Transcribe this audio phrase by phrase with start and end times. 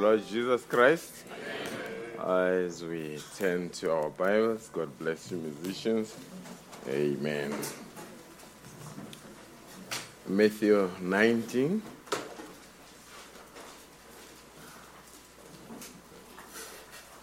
[0.00, 1.12] Lord Jesus Christ.
[2.18, 6.16] As we turn to our Bibles, God bless you, musicians.
[6.88, 7.52] Amen.
[10.26, 11.82] Matthew 19.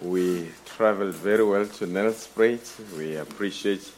[0.01, 2.95] We traveled very well to Nelspruit.
[2.95, 3.91] We appreciate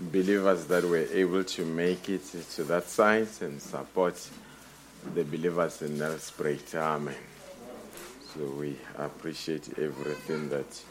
[0.00, 2.24] believers that were able to make it
[2.56, 4.20] to that site and support
[5.14, 6.74] the believers in Nelspruit.
[6.74, 7.35] Amen.
[8.36, 10.82] So we appreciate everything that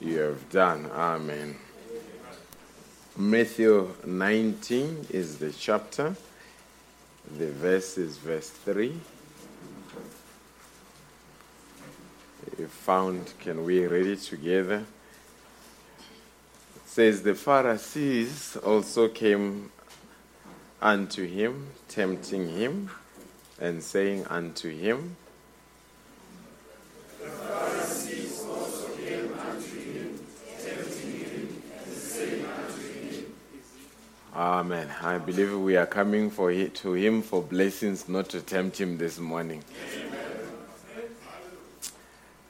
[0.00, 0.88] you have done.
[0.94, 1.54] Amen.
[3.18, 6.16] Matthew 19 is the chapter.
[7.36, 8.98] The verse is verse 3.
[12.58, 14.86] If found, can we read it together?
[16.76, 19.70] It says, The Pharisees also came
[20.80, 22.88] unto him, tempting him,
[23.60, 25.16] and saying unto him,
[34.36, 34.90] Amen.
[35.00, 38.98] I believe we are coming for he, to him for blessings, not to tempt him
[38.98, 39.64] this morning.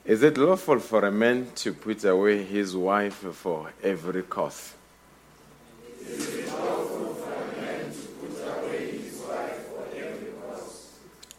[0.05, 4.75] Is it lawful for a man to put away his wife for every cause?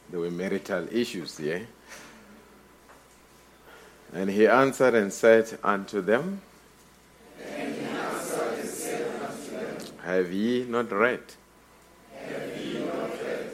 [0.10, 1.60] There were marital issues, yeah?
[4.14, 6.40] And he answered and said unto them,
[10.08, 11.20] Have ye not read?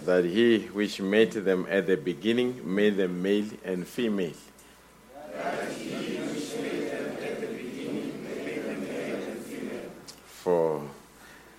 [0.06, 4.36] That he which made them at the beginning made them male and female.
[10.28, 10.84] For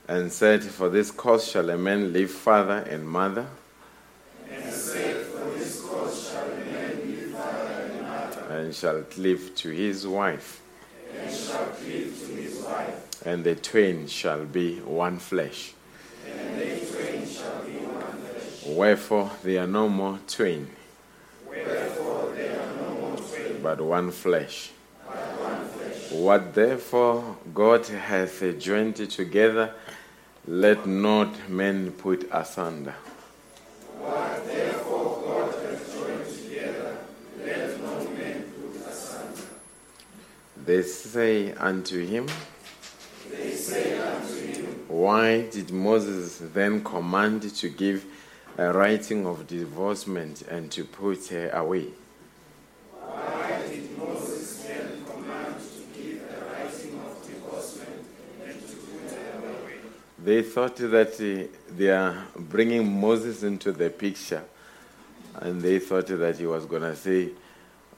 [0.07, 3.49] and said, For this cause shall a man leave father and mother.
[8.49, 10.61] And shall cleave to his wife.
[11.19, 11.33] And
[13.25, 15.73] the twain shall be one flesh.
[18.67, 20.69] Wherefore they are no more twain.
[23.63, 24.71] But one flesh.
[26.11, 29.75] What therefore God hath joined together,
[30.47, 32.95] let not men put asunder.
[33.99, 36.99] What therefore God hath joined together,
[37.43, 39.43] let not men put asunder.
[40.65, 42.27] They say unto him,
[44.95, 48.07] Why did Moses then command to give
[48.57, 51.89] a writing of divorcement and to put her away?
[60.23, 64.45] They thought that uh, they are bringing Moses into the picture,
[65.35, 67.31] and they thought that he was going to say,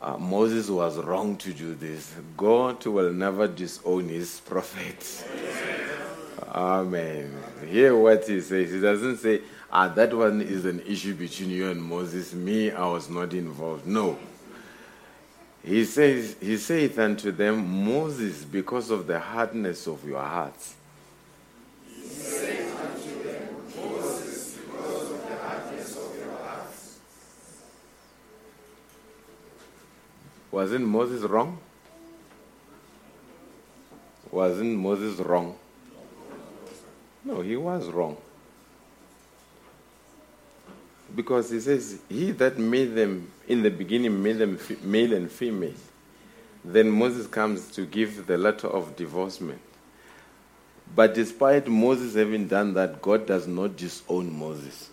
[0.00, 2.14] uh, Moses was wrong to do this.
[2.38, 5.26] God will never disown his prophet.
[6.48, 7.34] Amen.
[7.66, 8.70] Hear what he says.
[8.70, 9.40] He doesn't say,
[9.70, 12.32] ah, that one is an issue between you and Moses.
[12.32, 13.86] Me, I was not involved.
[13.86, 14.18] No.
[15.64, 20.74] He says, He saith unto them, Moses, because of the hardness of your hearts.
[30.52, 31.58] Wasn't Moses wrong?
[34.30, 35.56] Wasn't Moses wrong?
[37.26, 38.16] No, he was wrong.
[41.14, 45.74] Because he says, He that made them in the beginning made them male and female.
[46.64, 49.60] Then Moses comes to give the letter of divorcement.
[50.94, 54.90] But despite Moses having done that, God does not disown Moses.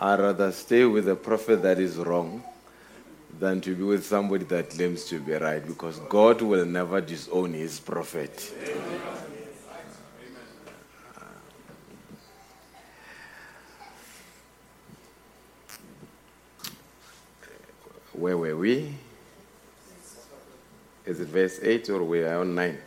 [0.00, 2.42] I rather stay with a prophet that is wrong
[3.38, 7.52] than to be with somebody that claims to be right because God will never disown
[7.52, 8.52] his prophet.
[18.24, 18.94] Where were we?
[21.04, 22.78] Is it verse 8 or we are on 9?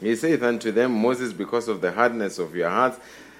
[0.00, 2.98] He saith unto them, Moses, because of the hardness of your hearts,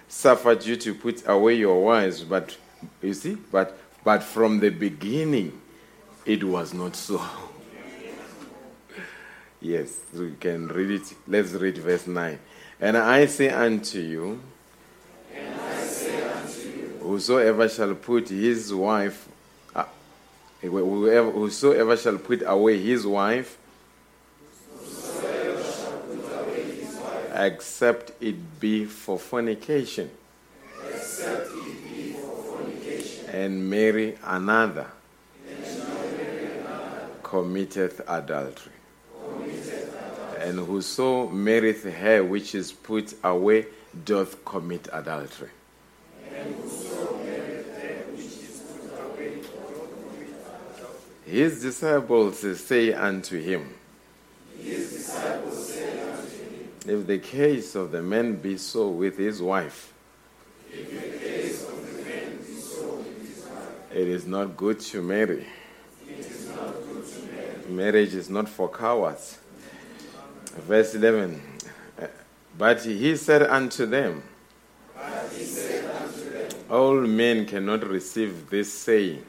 [0.09, 2.23] suffered you to put away your wives.
[2.23, 2.55] But
[3.01, 5.59] you see, but but from the beginning
[6.27, 7.19] it was not so.
[9.63, 11.15] yes, we can read it.
[11.27, 12.39] Let's read verse 9.
[12.79, 14.39] And I say unto you,
[17.01, 19.31] whosoever shall put his wife,
[20.71, 23.59] whoever, whosoever shall put away his wife,
[27.35, 30.11] except it be for fornication,
[33.29, 34.87] and marry another,
[37.23, 38.73] committeth adultery.
[40.39, 43.67] And whoso marrieth her which is put away
[44.05, 45.49] doth commit adultery.
[51.33, 53.73] His disciples say unto him,
[56.85, 59.95] If the case of the man be so with his wife,
[60.71, 60.89] it
[63.91, 65.47] is not good to marry.
[67.67, 69.39] Marriage is not for cowards.
[70.69, 71.41] Verse 11.
[72.59, 74.23] But he said unto them,
[76.69, 79.25] All men cannot receive this saying,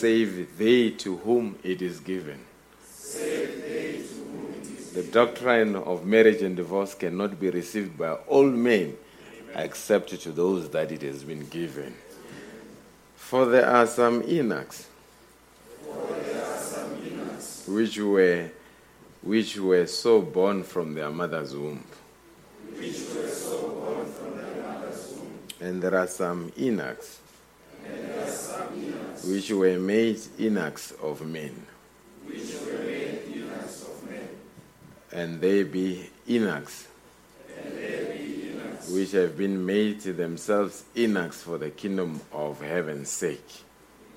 [0.00, 2.40] save they to whom it is given.
[4.94, 8.96] The doctrine of marriage and divorce cannot be received by all men
[9.54, 11.94] except to those that it has been given.
[13.14, 14.88] For there are some eunuchs
[17.68, 18.50] which were
[19.22, 21.84] which were so born from their mother's womb.
[25.60, 26.50] And there are some
[29.22, 31.66] eunuchs which were made eunuchs of men.
[35.12, 36.86] And they be eunuchs
[38.90, 43.50] which have been made themselves eunuchs for the kingdom of heaven's sake.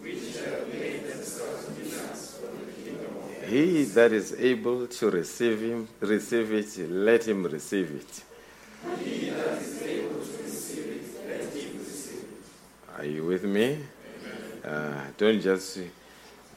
[0.01, 3.49] Which have made themselves eunuchs for the kingdom of heaven.
[3.49, 8.23] He that is able to receive him, receive it, let him receive it.
[12.97, 13.79] Are you with me?
[14.63, 15.79] Uh, don't just.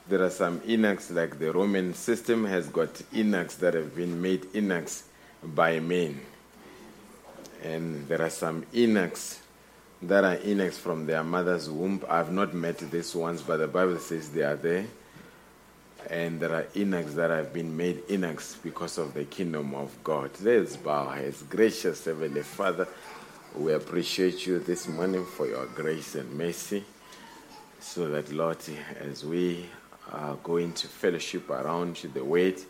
[0.08, 4.46] There are some eunuchs, like the Roman system has got eunuchs that have been made
[4.54, 5.02] eunuchs
[5.42, 6.20] by men.
[7.64, 9.40] And there are some eunuchs
[10.02, 12.04] that are eunuchs from their mother's womb.
[12.08, 14.86] I've not met these ones, but the Bible says they are there.
[16.08, 20.30] And there are eunuchs that have been made eunuchs because of the kingdom of God.
[20.40, 21.42] Let's bow heads.
[21.42, 22.86] Gracious Heavenly Father,
[23.56, 26.84] we appreciate you this morning for your grace and mercy.
[27.88, 28.58] So that, Lord,
[29.00, 29.64] as we
[30.12, 32.60] are going to fellowship around the word,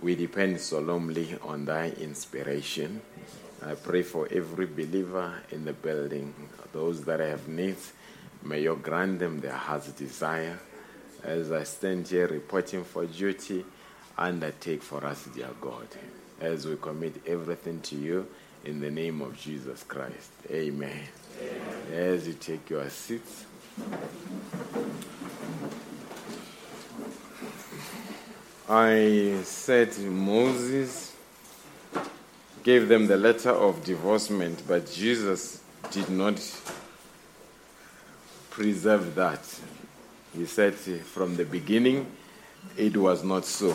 [0.00, 3.00] we depend solemnly on thy inspiration.
[3.64, 6.34] I pray for every believer in the building,
[6.72, 7.92] those that have needs,
[8.42, 10.58] may you grant them their heart's desire.
[11.22, 13.64] As I stand here reporting for duty,
[14.16, 15.86] undertake for us, dear God.
[16.40, 18.26] as we commit everything to you
[18.64, 20.30] in the name of Jesus Christ.
[20.50, 21.02] Amen.
[21.92, 23.44] As you take your seats.
[28.68, 31.16] I said Moses
[32.62, 36.36] gave them the letter of divorcement, but Jesus did not
[38.50, 39.40] preserve that.
[40.36, 42.06] He said from the beginning
[42.76, 43.74] it was not so.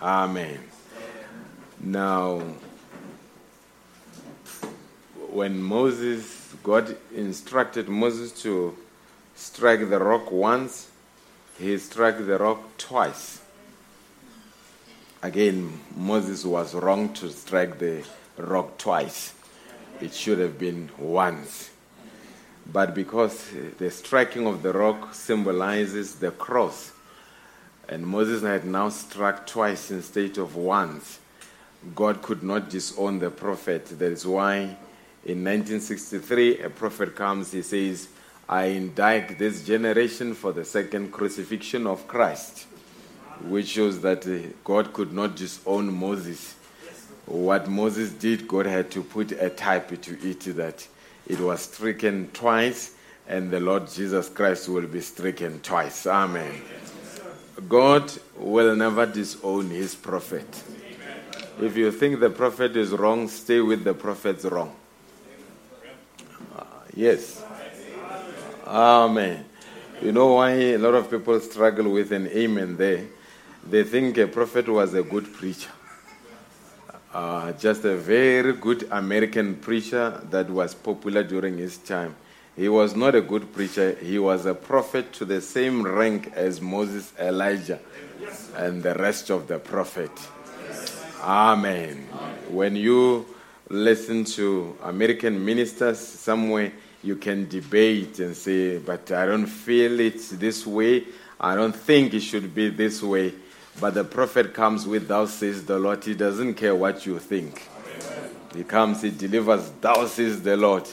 [0.00, 0.58] Amen.
[1.80, 2.42] Now,
[5.30, 8.76] when Moses, God instructed Moses to
[9.34, 10.88] strike the rock once,
[11.58, 13.40] he struck the rock twice.
[15.22, 18.04] Again, Moses was wrong to strike the
[18.36, 19.34] rock twice.
[20.00, 21.70] It should have been once.
[22.70, 26.92] But because the striking of the rock symbolizes the cross,
[27.88, 31.18] and Moses had now struck twice instead of once,
[31.94, 33.86] God could not disown the prophet.
[33.86, 34.76] That is why
[35.24, 38.08] in 1963, a prophet comes, he says,
[38.48, 42.66] I indict this generation for the second crucifixion of Christ
[43.48, 46.54] which shows that uh, God could not disown Moses.
[47.26, 50.86] What Moses did, God had to put a type to it that
[51.26, 52.94] it was stricken twice,
[53.28, 56.06] and the Lord Jesus Christ will be stricken twice.
[56.06, 56.60] Amen.
[57.68, 60.62] God will never disown his prophet.
[61.60, 64.74] If you think the prophet is wrong, stay with the prophet's wrong.
[66.94, 67.44] Yes.
[68.66, 69.44] Amen.
[70.00, 73.06] You know why a lot of people struggle with an amen there?
[73.68, 75.70] they think a prophet was a good preacher.
[77.14, 82.14] Uh, just a very good American preacher that was popular during his time.
[82.56, 86.60] He was not a good preacher, he was a prophet to the same rank as
[86.60, 87.78] Moses, Elijah,
[88.56, 90.10] and the rest of the prophet.
[91.22, 92.08] Amen.
[92.48, 93.26] When you
[93.72, 100.20] listen to American ministers somewhere, you can debate and say, but I don't feel it
[100.32, 101.04] this way.
[101.40, 103.32] I don't think it should be this way.
[103.80, 106.04] But the prophet comes with, Thou says the Lord.
[106.04, 107.66] He doesn't care what you think.
[107.74, 108.30] Amen.
[108.54, 110.86] He comes, he delivers, Thou says the Lord.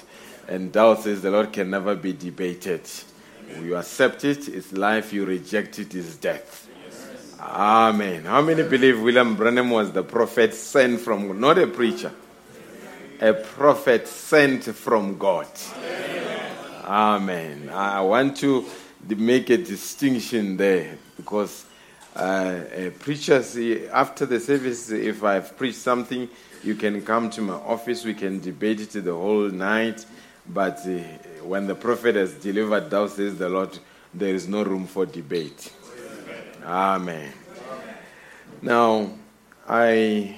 [0.48, 2.90] And Thou says the Lord can never be debated.
[3.52, 3.66] Amen.
[3.66, 5.12] You accept it, it's life.
[5.12, 6.68] You reject it, it's death.
[6.86, 7.36] Yes.
[7.42, 8.24] Amen.
[8.24, 12.14] How many believe William Branham was the prophet sent from, not a preacher,
[13.22, 15.48] a prophet sent from God?
[15.76, 16.56] Amen.
[16.86, 17.70] Amen.
[17.70, 18.66] I want to
[19.08, 21.66] make a distinction there because
[22.16, 23.58] uh, preachers,
[23.92, 26.28] after the service, if I've preached something,
[26.64, 30.06] you can come to my office, we can debate it the whole night.
[30.48, 31.00] But uh,
[31.44, 33.78] when the prophet has delivered, thou says the Lord,
[34.14, 35.72] there is no room for debate.
[36.64, 37.32] Amen.
[37.32, 37.34] Amen.
[38.62, 39.12] Now,
[39.68, 40.36] I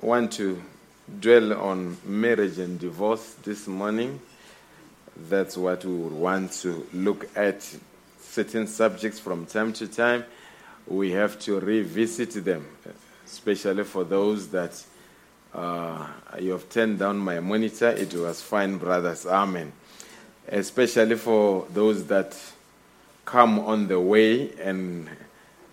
[0.00, 0.60] want to
[1.20, 4.20] dwell on marriage and divorce this morning.
[5.28, 7.68] That's what we would want to look at
[8.20, 10.24] certain subjects from time to time
[10.86, 12.64] we have to revisit them,
[13.24, 14.84] especially for those that
[15.54, 16.06] uh,
[16.38, 17.88] you have turned down my monitor.
[17.88, 19.26] It was fine, brothers.
[19.26, 19.72] Amen.
[20.48, 22.38] Especially for those that
[23.24, 25.08] come on the way and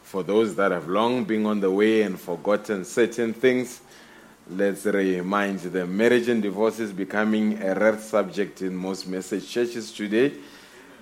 [0.02, 3.82] for those that have long been on the way and forgotten certain things,
[4.50, 5.96] let's remind them.
[5.96, 10.34] Marriage and divorce is becoming a rare subject in most message churches today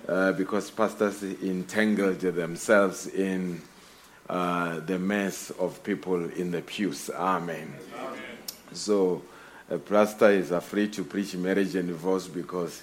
[0.08, 3.60] uh, because pastors entangled themselves in
[4.28, 7.10] uh, the mess of people in the pews.
[7.10, 7.74] Amen.
[7.98, 8.20] Amen.
[8.72, 9.22] So,
[9.70, 12.82] a pastor is afraid to preach marriage and divorce because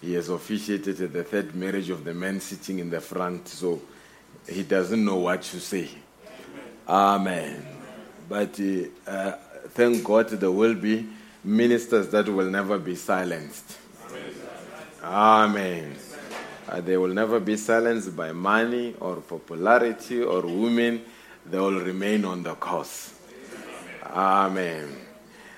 [0.00, 3.80] he has officiated the third marriage of the man sitting in the front, so
[4.48, 5.88] he doesn't know what to say.
[6.88, 7.62] Amen.
[7.62, 7.66] Amen.
[8.28, 8.60] But
[9.06, 9.32] uh,
[9.74, 11.06] thank God there will be
[11.44, 13.78] ministers that will never be silenced.
[15.02, 15.84] Amen.
[15.92, 15.96] Amen.
[16.68, 21.02] Uh, they will never be silenced by money or popularity or women.
[21.44, 23.14] They will remain on the course.
[24.04, 24.88] Amen.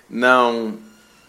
[0.09, 0.75] Now,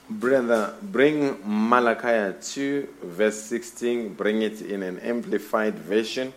[0.10, 6.34] brother, bring Malachi 2, verse 16, bring it in an amplified version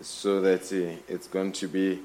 [0.00, 2.00] so that uh, it's going to be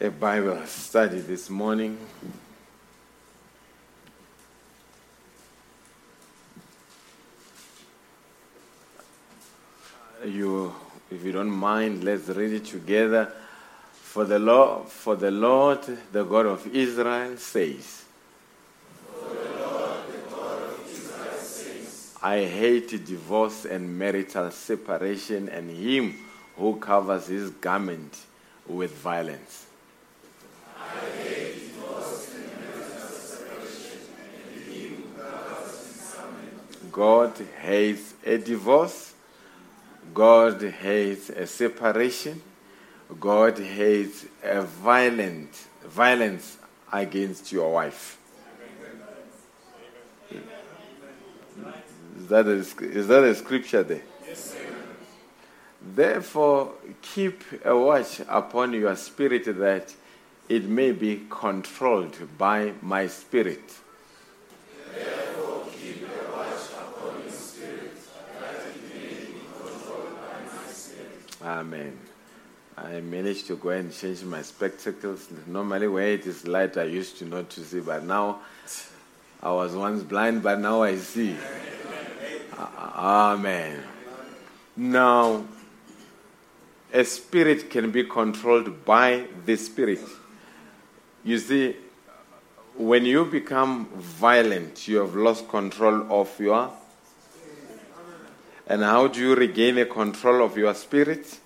[0.00, 1.98] a Bible study this morning.
[10.24, 10.74] you,
[11.10, 13.32] if you don't mind, let's read it together.
[13.92, 15.80] For the Lord, for the Lord,
[16.12, 18.04] the God of Israel says,
[22.22, 26.14] I hate divorce and marital separation and him
[26.56, 28.16] who covers his garment
[28.66, 29.66] with violence.
[36.92, 39.14] God hates a divorce.
[40.12, 42.40] God hates a separation.
[43.18, 45.52] God hates a violent
[45.84, 46.58] violence
[46.92, 48.18] against your wife.
[52.18, 54.02] Is that, a, is that a scripture there?
[54.26, 54.54] Yes,
[55.80, 59.94] Therefore, keep a watch upon your spirit that
[60.52, 63.72] it may be controlled by my spirit.
[71.42, 71.98] Amen.
[72.76, 75.26] I managed to go and change my spectacles.
[75.46, 78.40] Normally, where it is light, I used to not to see, but now
[79.42, 81.34] I was once blind, but now I see.
[82.58, 83.82] Amen.
[84.76, 85.46] Now,
[86.92, 90.00] a spirit can be controlled by the spirit.
[91.24, 91.76] You see,
[92.76, 96.72] when you become violent, you have lost control of your.
[98.66, 101.38] And how do you regain a control of your spirit?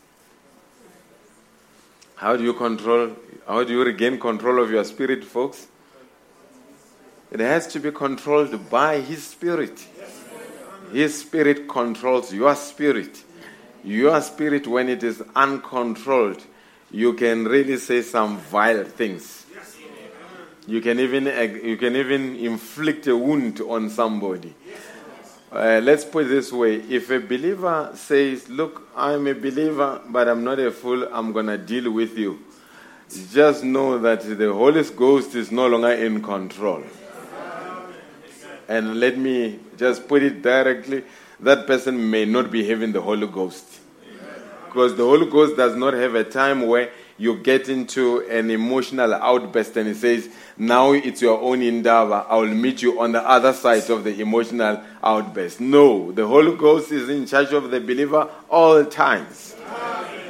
[2.17, 3.11] How do you control?
[3.47, 5.67] How do you regain control of your spirit, folks?
[7.31, 9.87] It has to be controlled by His Spirit.
[10.93, 13.25] His Spirit controls your spirit.
[13.83, 16.43] Your spirit, when it is uncontrolled,
[16.91, 19.46] you can really say some vile things.
[20.67, 21.27] You can even
[21.63, 24.53] you can even inflict a wound on somebody.
[25.53, 30.27] Uh, let's put it this way: If a believer says, "Look, I'm a believer, but
[30.27, 31.09] I'm not a fool.
[31.13, 32.41] I'm gonna deal with you,"
[33.33, 36.83] just know that the Holy Ghost is no longer in control.
[38.69, 41.05] And let me just put it directly:
[41.39, 43.67] that person may not be having the Holy Ghost,
[44.67, 49.15] because the Holy Ghost does not have a time where you get into an emotional
[49.15, 52.25] outburst and he says, Now it's your own endeavor.
[52.29, 55.61] I will meet you on the other side of the emotional outburst.
[55.61, 59.55] No, the Holy Ghost is in charge of the believer all times.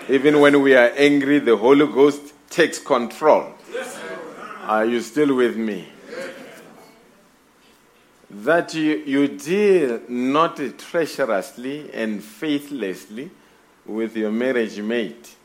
[0.09, 3.55] Even when we are angry, the Holy Ghost takes control.
[4.63, 5.89] Are you still with me?
[8.29, 13.31] That you, you deal not treacherously and faithlessly
[13.85, 15.37] with your marriage mate.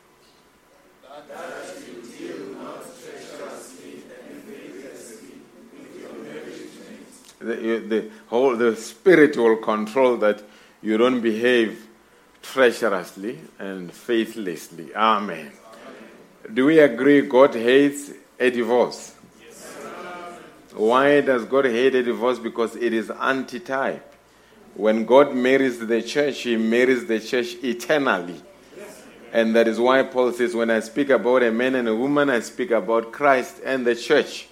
[7.42, 10.42] The, the whole the spirit will control that
[10.80, 11.88] you don't behave
[12.42, 14.94] treacherously and faithlessly.
[14.94, 15.52] Amen.
[16.52, 19.14] Do we agree God hates a divorce?
[20.74, 22.38] Why does God hate a divorce?
[22.38, 24.14] Because it is anti-type.
[24.74, 28.40] When God marries the church, He marries the church eternally.
[29.32, 32.30] And that is why Paul says, when I speak about a man and a woman,
[32.30, 34.48] I speak about Christ and the church.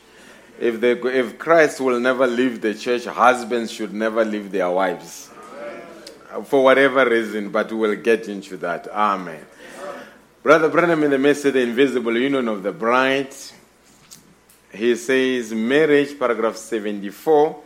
[0.61, 5.31] If, they, if Christ will never leave the church, husbands should never leave their wives.
[6.44, 8.87] For whatever reason, but we'll get into that.
[8.88, 9.44] Amen.
[10.42, 13.35] Brother Branham in the message, The Invisible Union of the Bride,
[14.73, 17.62] he says, marriage, paragraph 74.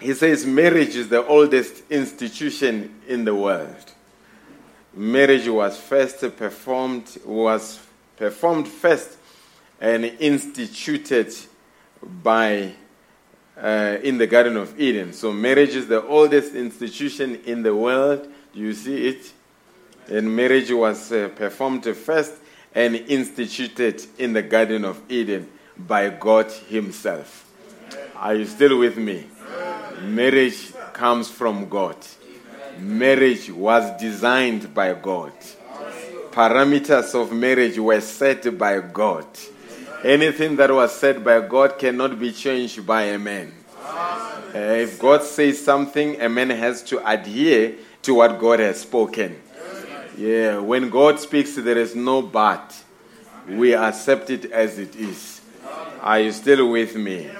[0.00, 3.94] He says, marriage is the oldest institution in the world
[4.96, 7.80] marriage was first performed was
[8.16, 9.18] performed first
[9.84, 11.34] and instituted
[12.22, 12.72] by
[13.60, 15.12] uh, in the Garden of Eden.
[15.12, 18.26] So marriage is the oldest institution in the world.
[18.54, 19.32] You see it,
[20.08, 22.32] and marriage was uh, performed first
[22.74, 27.42] and instituted in the Garden of Eden by God Himself.
[28.16, 29.26] Are you still with me?
[30.00, 31.98] Marriage comes from God
[32.78, 35.32] marriage was designed by God.
[36.30, 39.26] Parameters of marriage were set by God.
[40.04, 43.54] Anything that was said by God cannot be changed by a man.
[43.82, 49.40] Uh, if God says something, a man has to adhere to what God has spoken.
[50.18, 52.84] Yeah, when God speaks, there is no but.
[53.48, 55.40] We accept it as it is.
[56.02, 57.30] Are you still with me?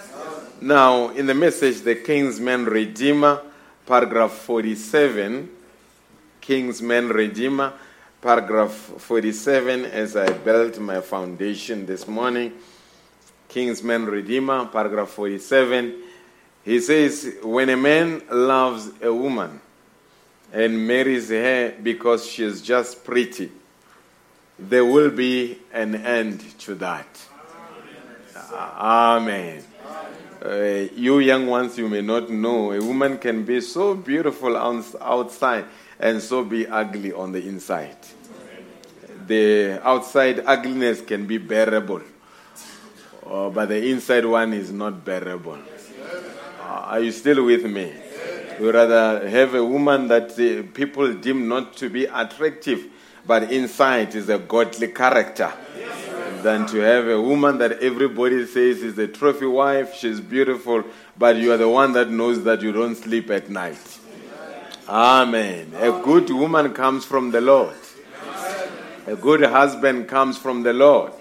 [0.62, 3.42] Now, in the message, the Kinsman Redeemer,
[3.84, 5.50] paragraph 47,
[6.40, 7.74] Kinsman Redeemer,
[8.24, 12.54] paragraph 47, as I built my foundation this morning.
[13.50, 15.94] Kinsman Redeemer, paragraph 47.
[16.64, 19.60] He says, When a man loves a woman
[20.54, 23.52] and marries her because she is just pretty,
[24.58, 27.06] there will be an end to that.
[28.54, 29.62] Amen.
[30.42, 34.82] Uh, you young ones, you may not know, a woman can be so beautiful on,
[35.02, 35.66] outside
[36.04, 37.96] and so be ugly on the inside.
[39.26, 42.02] The outside ugliness can be bearable,
[43.26, 45.58] uh, but the inside one is not bearable.
[46.60, 47.90] Uh, are you still with me?
[48.60, 52.84] We rather have a woman that uh, people deem not to be attractive,
[53.26, 55.50] but inside is a godly character,
[56.42, 60.84] than to have a woman that everybody says is a trophy wife, she's beautiful,
[61.16, 63.93] but you are the one that knows that you don't sleep at night.
[64.88, 65.72] Amen.
[65.76, 67.74] A good woman comes from the Lord.
[69.06, 71.12] A good husband comes from the Lord.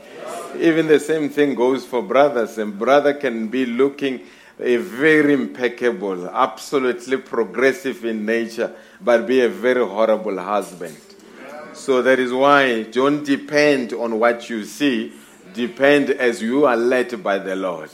[0.58, 2.58] Even the same thing goes for brothers.
[2.58, 4.22] And brother can be looking
[4.60, 10.98] a very impeccable, absolutely progressive in nature, but be a very horrible husband.
[11.74, 15.14] So that is why don't depend on what you see,
[15.54, 17.90] depend as you are led by the Lord.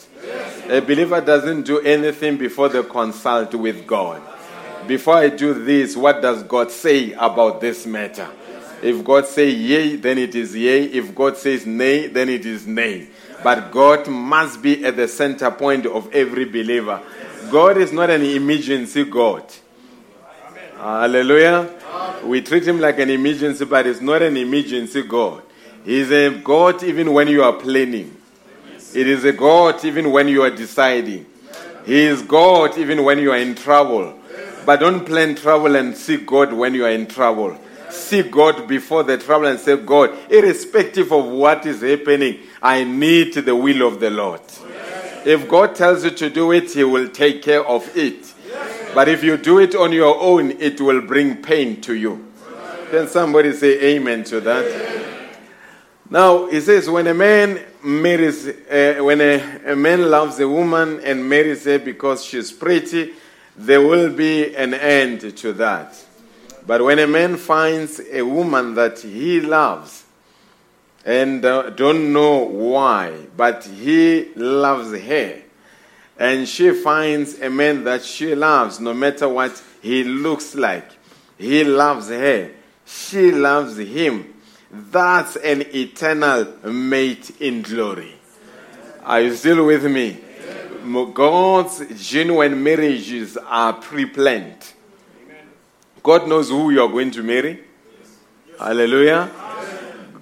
[0.68, 4.22] A believer doesn't do anything before they consult with God.
[4.90, 8.28] Before I do this, what does God say about this matter?
[8.82, 10.84] If God say yea, then it is yea.
[10.86, 13.08] If God says nay, then it is nay.
[13.44, 17.00] But God must be at the center point of every believer.
[17.52, 19.44] God is not an emergency God.
[20.76, 21.70] Hallelujah.
[22.24, 25.44] We treat him like an emergency, but it's not an emergency God.
[25.86, 28.18] He's a God even when you are planning.
[28.96, 31.28] It is a God even when you are deciding.
[31.86, 34.19] He is God even when you are in trouble.
[34.70, 37.58] But don't plan travel and seek God when you are in trouble.
[37.90, 43.34] Seek God before the trouble and say, God, irrespective of what is happening, I need
[43.34, 44.42] the will of the Lord.
[45.26, 48.32] If God tells you to do it, He will take care of it.
[48.94, 52.32] But if you do it on your own, it will bring pain to you.
[52.92, 55.34] Can somebody say amen to that?
[56.12, 61.00] Now, he says, when a man marries, uh, when a, a man loves a woman
[61.00, 63.14] and marries her because she's pretty,
[63.60, 66.02] there will be an end to that.
[66.66, 70.06] But when a man finds a woman that he loves
[71.04, 75.42] and uh, don't know why, but he loves her,
[76.18, 80.90] and she finds a man that she loves, no matter what he looks like,
[81.38, 82.52] he loves her,
[82.86, 84.34] she loves him.
[84.72, 88.16] That's an eternal mate in glory.
[89.04, 90.29] Are you still with me?
[91.14, 94.74] God's genuine marriages are pre planned.
[96.02, 97.64] God knows who you are going to marry.
[98.58, 99.30] Hallelujah.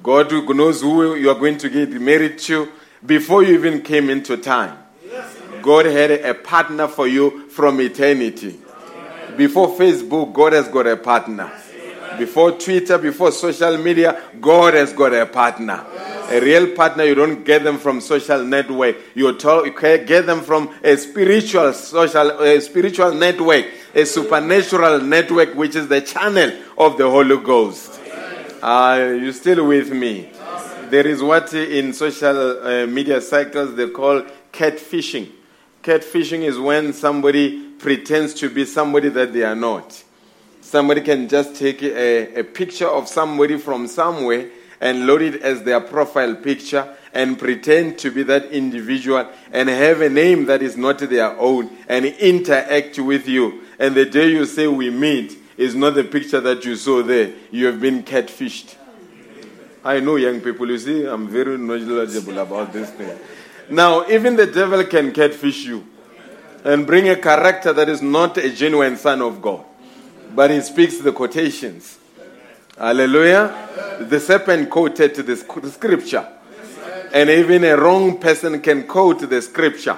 [0.04, 2.72] God knows who you are going to get married to
[3.06, 4.78] before you even came into time.
[5.62, 8.60] God had a partner for you from eternity.
[9.36, 11.52] Before Facebook, God has got a partner.
[12.18, 15.86] Before Twitter, before social media, God has got a partner.
[16.30, 18.98] A real partner, you don't get them from social network.
[19.16, 25.56] You, talk, you get them from a spiritual social, a spiritual network, a supernatural network,
[25.56, 28.02] which is the channel of the Holy Ghost.
[28.62, 30.30] Are uh, you still with me?
[30.90, 35.32] There is what in social uh, media cycles they call catfishing.
[35.82, 40.04] Catfishing is when somebody pretends to be somebody that they are not.
[40.60, 45.64] Somebody can just take a, a picture of somebody from somewhere and load it as
[45.64, 50.78] their profile picture and pretend to be that individual and have a name that is
[50.78, 53.64] not their own and interact with you.
[53.80, 57.34] And the day you say we meet is not the picture that you saw there.
[57.52, 58.76] You have been catfished.
[59.84, 63.18] I know young people, you see, I'm very knowledgeable about this thing.
[63.70, 65.86] Now, even the devil can catfish you
[66.64, 69.64] and bring a character that is not a genuine son of God
[70.38, 71.98] but he speaks the quotations.
[72.78, 73.98] Hallelujah.
[74.02, 75.36] The serpent quoted the
[75.72, 76.28] scripture.
[77.12, 79.98] And even a wrong person can quote the scripture.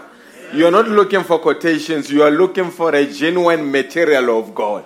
[0.53, 4.83] You're not looking for quotations, you are looking for a genuine material of God.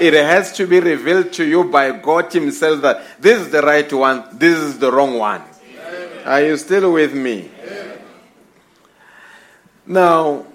[0.00, 3.92] It has to be revealed to you by God Himself that this is the right
[3.92, 5.42] one, this is the wrong one.
[6.24, 7.50] Are you still with me?
[9.86, 10.46] Now,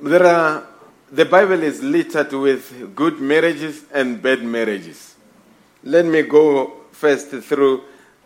[0.00, 0.66] there are
[1.12, 5.13] the Bible is littered with good marriages and bad marriages.
[5.84, 7.82] Let me go first through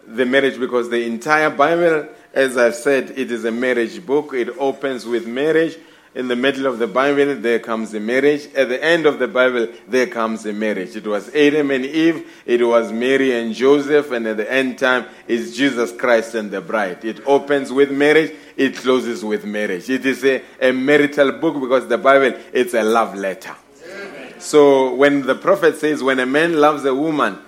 [0.07, 4.33] the marriage because the entire Bible, as I've said, it is a marriage book.
[4.33, 5.77] It opens with marriage.
[6.14, 8.47] In the middle of the Bible, there comes a marriage.
[8.55, 10.94] At the end of the Bible, there comes a marriage.
[10.94, 15.07] It was Adam and Eve, it was Mary and Joseph, and at the end time,
[15.27, 17.05] it's Jesus Christ and the bride.
[17.05, 19.90] It opens with marriage, it closes with marriage.
[19.90, 23.55] It is a, a marital book because the Bible it's a love letter.
[23.85, 24.40] Amen.
[24.40, 27.38] So when the prophet says, when a man loves a woman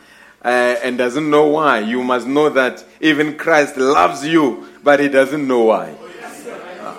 [0.44, 5.09] uh, and doesn't know why, you must know that even Christ loves you, but he
[5.09, 5.94] doesn't know why.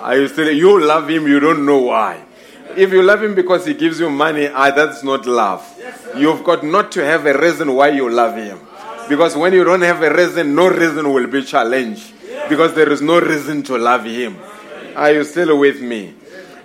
[0.01, 0.51] Are you still?
[0.51, 2.23] You love him, you don't know why.
[2.75, 5.67] If you love him because he gives you money, ah, that's not love.
[6.15, 8.59] You've got not to have a reason why you love him.
[9.09, 12.13] Because when you don't have a reason, no reason will be challenged
[12.47, 14.37] because there is no reason to love him.
[14.95, 16.13] Are you still with me?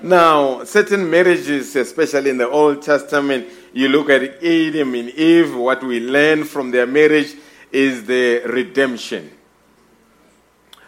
[0.02, 5.84] Now, certain marriages, especially in the Old Testament, you look at Adam and Eve, what
[5.84, 7.34] we learn from their marriage
[7.70, 9.30] is the redemption.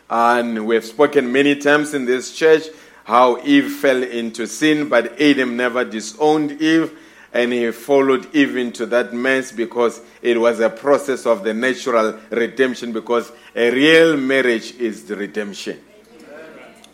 [0.08, 2.62] And we have spoken many times in this church
[3.04, 6.98] how Eve fell into sin, but Adam never disowned Eve
[7.34, 12.18] and he followed Eve into that mess because it was a process of the natural
[12.30, 15.78] redemption because a real marriage is the redemption.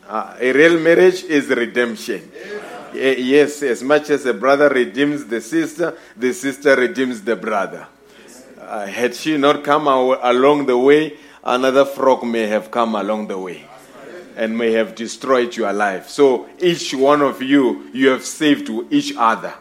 [0.09, 2.33] Uh, a real marriage is redemption.
[2.35, 7.87] Eh, Yes, as much as a brother redeems the sister, the sister redeems the brother.
[8.61, 13.39] Uh, had she not come along the way, another frog may have come along the
[13.39, 13.67] way
[14.37, 16.09] and may have destroyed your life.
[16.09, 19.55] So each one of you, you have saved each other.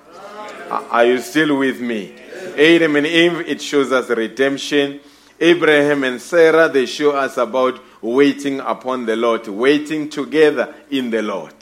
[0.70, 2.16] Are are you still with me?
[2.58, 5.00] Adam and Eve, it shows us redemption.
[5.40, 11.22] Abraham and Sarah, they show us about waiting upon the Lord, waiting together in the
[11.22, 11.54] Lord.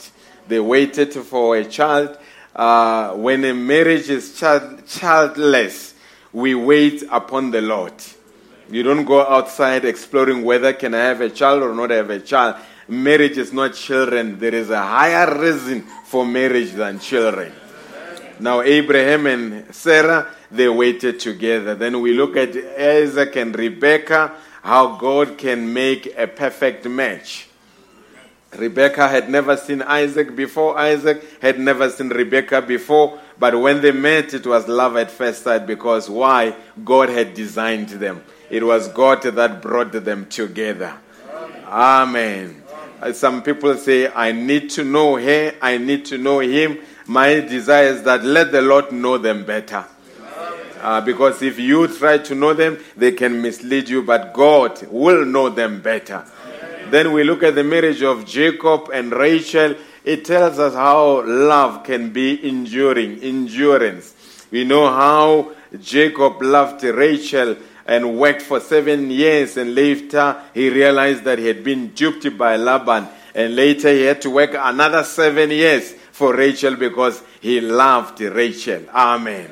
[0.48, 2.18] They waited for a child.
[2.54, 5.94] Uh, when a marriage is child, childless,
[6.32, 7.94] we wait upon the Lord.
[8.70, 12.20] You don't go outside exploring whether can I have a child or not have a
[12.20, 12.56] child.
[12.88, 14.38] Marriage is not children.
[14.38, 17.52] There is a higher reason for marriage than children.
[18.40, 21.74] Now, Abraham and Sarah, they waited together.
[21.74, 27.48] Then we look at Isaac and Rebekah, how God can make a perfect match.
[28.56, 30.78] Rebekah had never seen Isaac before.
[30.78, 33.18] Isaac had never seen Rebekah before.
[33.38, 36.54] But when they met, it was love at first sight because why?
[36.84, 38.22] God had designed them.
[38.50, 40.94] It was God that brought them together.
[41.66, 42.62] Amen.
[43.00, 46.78] Uh, Some people say, I need to know her, I need to know him.
[47.06, 49.86] My desire is that let the Lord know them better.
[50.80, 55.24] Uh, because if you try to know them, they can mislead you, but God will
[55.24, 56.24] know them better.
[56.92, 59.76] Then we look at the marriage of Jacob and Rachel.
[60.04, 64.14] It tells us how love can be enduring, endurance.
[64.50, 71.24] We know how Jacob loved Rachel and worked for seven years, and later he realized
[71.24, 75.48] that he had been duped by Laban, and later he had to work another seven
[75.48, 78.82] years for Rachel because he loved Rachel.
[78.92, 79.50] Amen.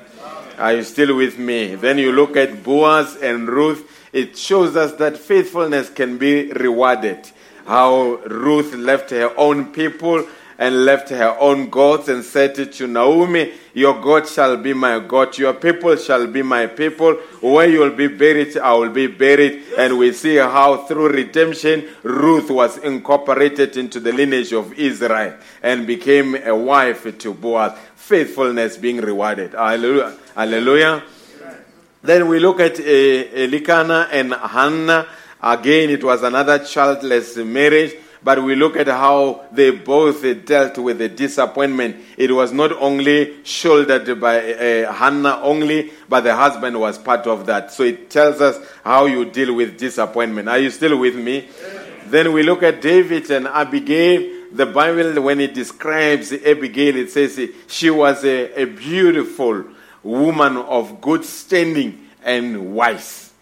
[0.59, 1.75] Are you still with me?
[1.75, 3.87] Then you look at Boaz and Ruth.
[4.13, 7.31] It shows us that faithfulness can be rewarded.
[7.67, 10.27] How Ruth left her own people
[10.61, 15.39] and left her own gods and said to Naomi, Your God shall be my God,
[15.39, 17.15] your people shall be my people.
[17.41, 19.63] Where you'll be buried, I will be buried.
[19.79, 25.87] And we see how through redemption, Ruth was incorporated into the lineage of Israel and
[25.87, 27.79] became a wife to Boaz.
[27.95, 29.53] Faithfulness being rewarded.
[29.53, 30.15] Hallelujah.
[30.35, 31.03] Hallelujah.
[32.03, 35.07] Then we look at uh, Elikana and Hannah.
[35.43, 40.79] Again, it was another childless marriage, but we look at how they both uh, dealt
[40.79, 41.97] with the disappointment.
[42.17, 47.45] It was not only shouldered by uh, Hannah only, but the husband was part of
[47.47, 47.71] that.
[47.71, 50.49] So it tells us how you deal with disappointment.
[50.49, 51.49] Are you still with me?
[52.07, 54.39] Then we look at David and Abigail.
[54.53, 59.65] The Bible, when it describes Abigail, it says she was a, a beautiful
[60.03, 63.33] woman of good standing and wise.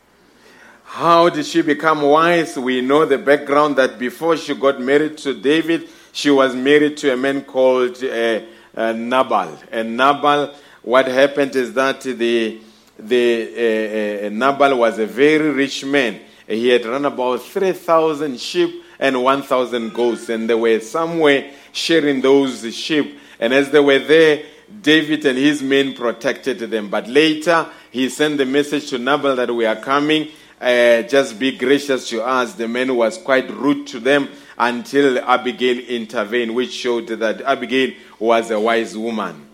[0.85, 2.59] How did she become wise?
[2.59, 7.13] We know the background that before she got married to David, she was married to
[7.13, 8.41] a man called uh,
[8.75, 9.59] uh, Nabal.
[9.71, 12.61] And Nabal, what happened is that the,
[12.99, 16.21] the uh, uh, Nabal was a very rich man.
[16.47, 22.75] He had run about 3,000 sheep and 1,000 goats, and they were somewhere sharing those
[22.75, 23.21] sheep.
[23.39, 24.43] And as they were there,
[24.83, 26.89] David and his men protected them.
[26.89, 30.29] But later, he sent the message to Nabal that we are coming.
[30.61, 32.55] Uh, just be gracious to us.
[32.55, 34.29] The man was quite rude to them
[34.59, 39.47] until Abigail intervened, which showed that Abigail was a wise woman.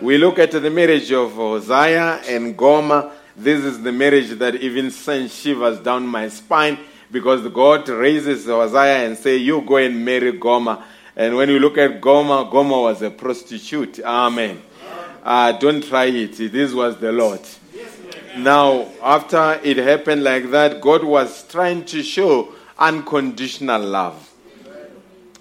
[0.00, 3.12] We look at the marriage of Hosea and Gomer.
[3.36, 6.78] This is the marriage that even sent shivers down my spine
[7.10, 10.82] because God raises Hosea and say, "You go and marry Gomer."
[11.16, 14.00] And when you look at Gomer, Gomer was a prostitute.
[14.00, 14.60] Amen.
[15.22, 16.36] Uh, don't try it.
[16.36, 17.40] This was the Lord.
[18.36, 24.30] Now, after it happened like that, God was trying to show unconditional love.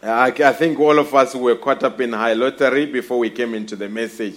[0.04, 3.76] I, I think all of us were caught up in idolatry before we came into
[3.76, 4.36] the message.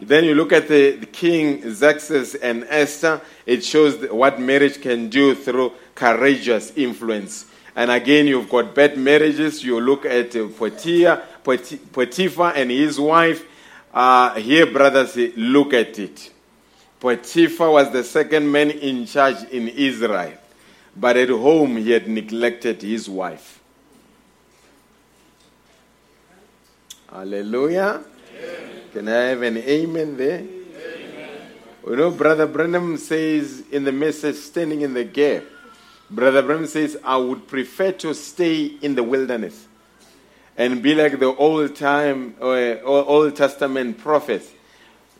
[0.00, 5.08] Then you look at the, the King Xerxes and Esther, it shows what marriage can
[5.08, 7.46] do through courageous influence.
[7.76, 9.62] And again, you've got bad marriages.
[9.62, 13.44] You look at uh, Potiphar, Potiphar and his wife.
[13.92, 16.30] Uh, here, brothers, look at it.
[16.98, 20.32] Potiphar was the second man in charge in Israel,
[20.96, 23.60] but at home he had neglected his wife.
[27.10, 28.02] Hallelujah.
[28.92, 30.40] Can I have an amen there?
[31.86, 35.44] You know, Brother Branham says in the message, standing in the gap,
[36.10, 39.66] Brother Branham says, I would prefer to stay in the wilderness
[40.56, 44.50] and be like the old time, uh, Old Testament prophets.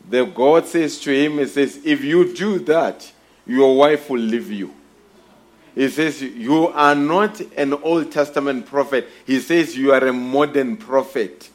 [0.09, 3.11] The God says to him, He says, if you do that,
[3.45, 4.73] your wife will leave you.
[5.77, 9.07] He says, You are not an Old Testament prophet.
[9.27, 11.51] He says, You are a modern prophet.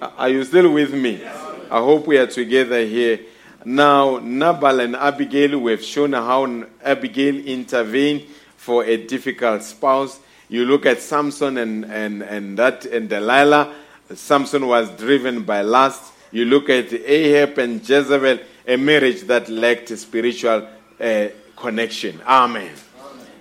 [0.00, 1.22] Are you still with me?
[1.70, 3.20] I hope we are together here.
[3.64, 8.22] Now, Nabal and Abigail, we have shown how Abigail intervened
[8.56, 10.18] for a difficult spouse.
[10.48, 13.74] You look at Samson and, and, and that and Delilah.
[14.14, 16.12] Samson was driven by lust.
[16.32, 20.66] You look at Ahab and Jezebel, a marriage that lacked spiritual
[20.98, 22.20] uh, connection.
[22.26, 22.72] Amen.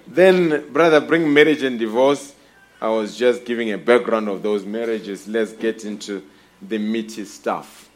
[0.05, 2.33] Then, brother, bring marriage and divorce.
[2.81, 5.27] I was just giving a background of those marriages.
[5.27, 6.23] Let's get into
[6.61, 7.88] the meaty stuff.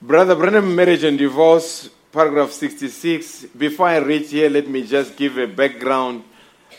[0.00, 3.46] Brother Branham, marriage and divorce, paragraph 66.
[3.46, 6.22] Before I read here, let me just give a background.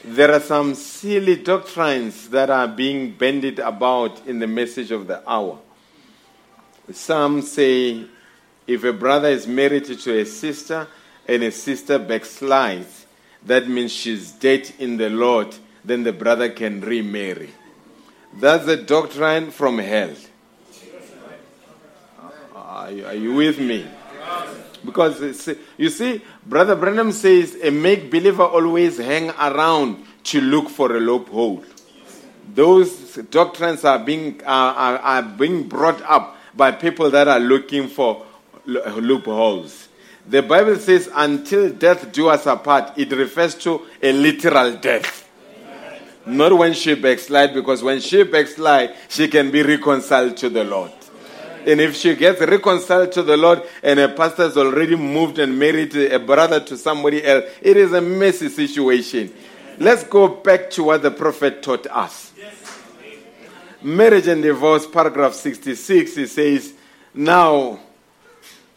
[0.06, 5.30] There are some silly doctrines that are being bandied about in the message of the
[5.30, 5.60] hour.
[6.94, 8.06] Some say
[8.66, 10.88] if a brother is married to a sister
[11.28, 13.04] and a sister backslides,
[13.46, 15.54] that means she's dead in the Lord,
[15.84, 17.50] then the brother can remarry.
[18.34, 20.16] That's a doctrine from hell.
[22.90, 23.86] Are you, are you with me?
[24.84, 30.70] Because uh, you see, Brother Branham says a make believer always hang around to look
[30.70, 31.64] for a loophole.
[32.56, 37.90] Those doctrines are being, are, are, are being brought up by people that are looking
[37.90, 38.26] for
[38.66, 39.88] loopholes.
[40.26, 45.30] The Bible says, until death do us apart, it refers to a literal death.
[46.26, 50.92] Not when she backslide, because when she backslide, she can be reconciled to the Lord.
[51.66, 55.58] And if she gets reconciled to the Lord and a pastor has already moved and
[55.58, 59.34] married a brother to somebody else, it is a messy situation.
[59.78, 62.34] Let's go back to what the prophet taught us.
[63.82, 66.74] Marriage and divorce, paragraph 66, he says,
[67.14, 67.80] Now,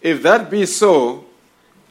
[0.01, 1.25] if that be so,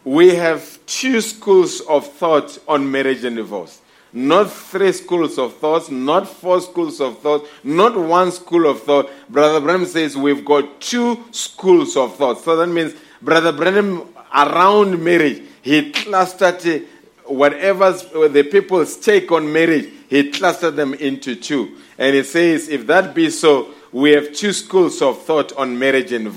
[0.03, 3.80] we have two schools of thought on marriage and divorce.
[4.13, 9.09] Not three schools of thought, not four schools of thought, not one school of thought.
[9.29, 12.39] Brother Branham says we've got two schools of thought.
[12.39, 16.87] So that means Brother Branham around marriage, he clustered
[17.25, 21.77] whatever the people's take on marriage, he clustered them into two.
[21.97, 26.11] And he says, if that be so, we have two schools of thought on marriage
[26.11, 26.27] and.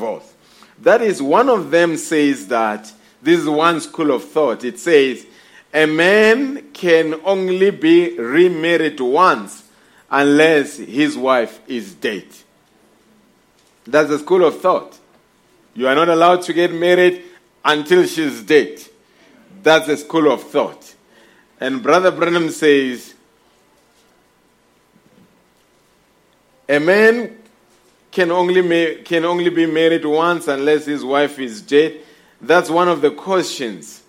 [0.81, 4.65] That is, one of them says that, this is one school of thought.
[4.65, 5.27] It says,
[5.75, 9.65] a man can only be remarried once
[10.09, 12.27] unless his wife is dead.
[13.85, 14.97] That's the school of thought.
[15.75, 17.25] You are not allowed to get married
[17.65, 18.81] until she's dead.
[19.65, 20.95] That's the school of thought.
[21.59, 23.15] And Brother Branham says,
[26.69, 27.37] a man
[28.13, 32.01] can only, ma- can only be married once unless his wife is dead.
[32.41, 34.04] That's one of the questions.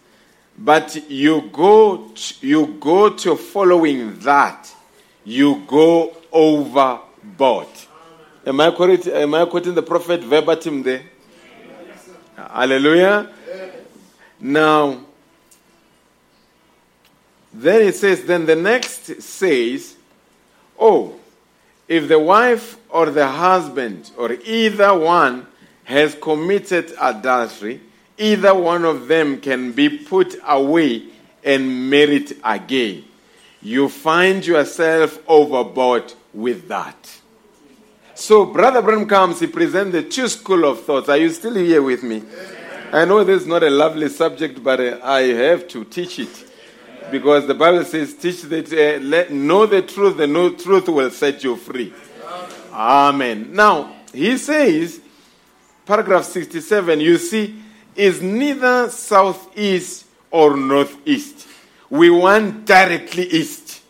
[0.58, 4.74] But you go, to, you go to following that,
[5.26, 7.68] you go overboard.
[8.46, 11.04] Am I, quoting, am I quoting the prophet verbatim there?
[12.36, 13.30] Hallelujah.
[14.40, 15.02] Now,
[17.54, 19.96] then it says, then the next says,
[20.78, 21.16] Oh,
[21.88, 25.48] if the wife or the husband or either one
[25.86, 27.82] has committed adultery,
[28.18, 31.08] either one of them can be put away
[31.44, 33.04] and married again.
[33.62, 37.22] You find yourself overboard with that.
[38.14, 41.10] So, Brother Branham comes, he presents the two school of thoughts.
[41.10, 42.24] Are you still here with me?
[42.92, 46.52] I know this is not a lovely subject, but uh, I have to teach it.
[47.12, 51.12] Because the Bible says, teach that, uh, let, know the truth, the no, truth will
[51.12, 51.94] set you free.
[52.72, 53.50] Amen.
[53.52, 55.02] Now, he says,
[55.86, 57.62] paragraph 67, you see,
[57.96, 61.48] is neither southeast or northeast.
[61.90, 63.82] We want directly east.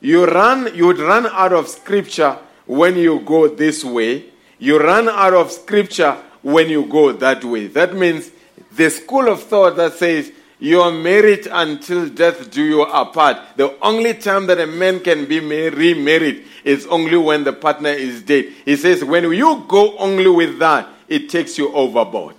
[0.00, 4.26] You run, you would run out of scripture when you go this way.
[4.58, 7.66] You run out of scripture when you go that way.
[7.68, 8.30] That means
[8.72, 13.38] the school of thought that says you are married until death do you apart.
[13.56, 18.22] The only time that a man can be remarried is only when the partner is
[18.22, 18.52] dead.
[18.64, 22.36] He says when you go only with that, it takes you overboard.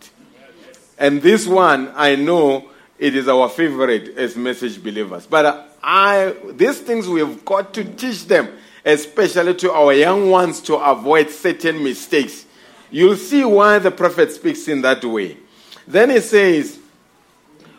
[0.97, 5.27] And this one, I know it is our favorite as message believers.
[5.27, 8.49] But I, these things we've got to teach them
[8.85, 12.45] especially to our young ones to avoid certain mistakes.
[12.91, 15.37] You'll see why the prophet speaks in that way.
[15.87, 16.79] Then he says,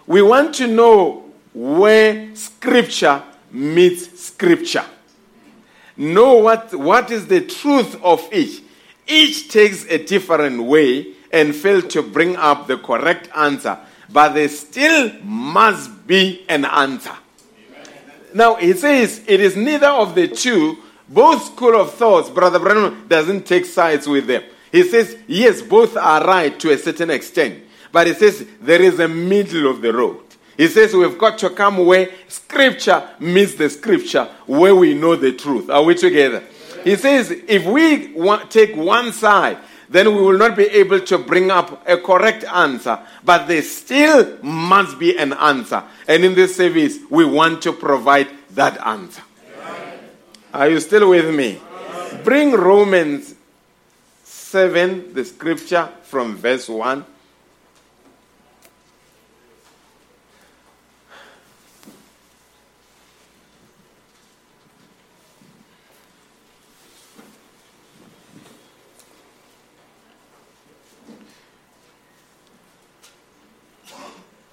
[0.06, 4.84] We want to know where scripture meets scripture.
[5.96, 8.62] Know what, what is the truth of each.
[9.06, 13.78] Each takes a different way and fail to bring up the correct answer,
[14.10, 17.14] but there still must be an answer.
[18.32, 20.78] Now, he says it is neither of the two,
[21.08, 22.30] both school of thoughts.
[22.30, 24.44] Brother Branham doesn't take sides with them.
[24.72, 28.98] He says, yes, both are right to a certain extent, but he says there is
[28.98, 30.22] a middle of the road.
[30.56, 35.32] He says we've got to come where scripture meets the scripture, where we know the
[35.32, 35.68] truth.
[35.68, 36.42] Are we together?
[36.82, 38.14] He says if we
[38.48, 39.58] take one side,
[39.88, 44.38] then we will not be able to bring up a correct answer, but there still
[44.42, 45.82] must be an answer.
[46.08, 49.22] And in this service, we want to provide that answer.
[50.52, 51.60] Are you still with me?
[52.24, 53.34] Bring Romans
[54.24, 57.04] 7, the scripture from verse 1.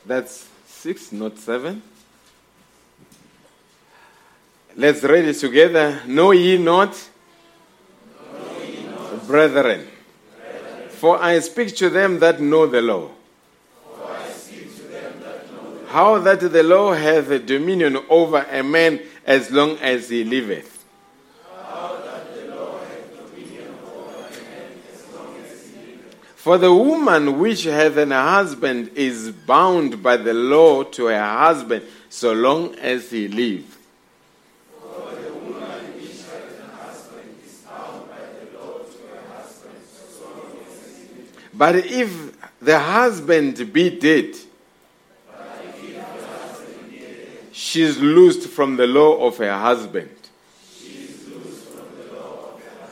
[0.06, 1.82] That's 6, not 7.
[4.76, 6.02] Let's read it together.
[6.08, 7.10] Know ye not,
[9.28, 9.88] brethren,
[10.90, 13.12] for I speak to them that know the law.
[15.88, 20.73] How that the law hath dominion over a man as long as he liveth.
[26.44, 31.86] For the woman which hath an husband is bound by the law to her husband
[32.10, 33.78] so long as he lives.
[41.54, 44.36] But if the husband be dead,
[47.54, 50.23] she is loosed from the law of her husband.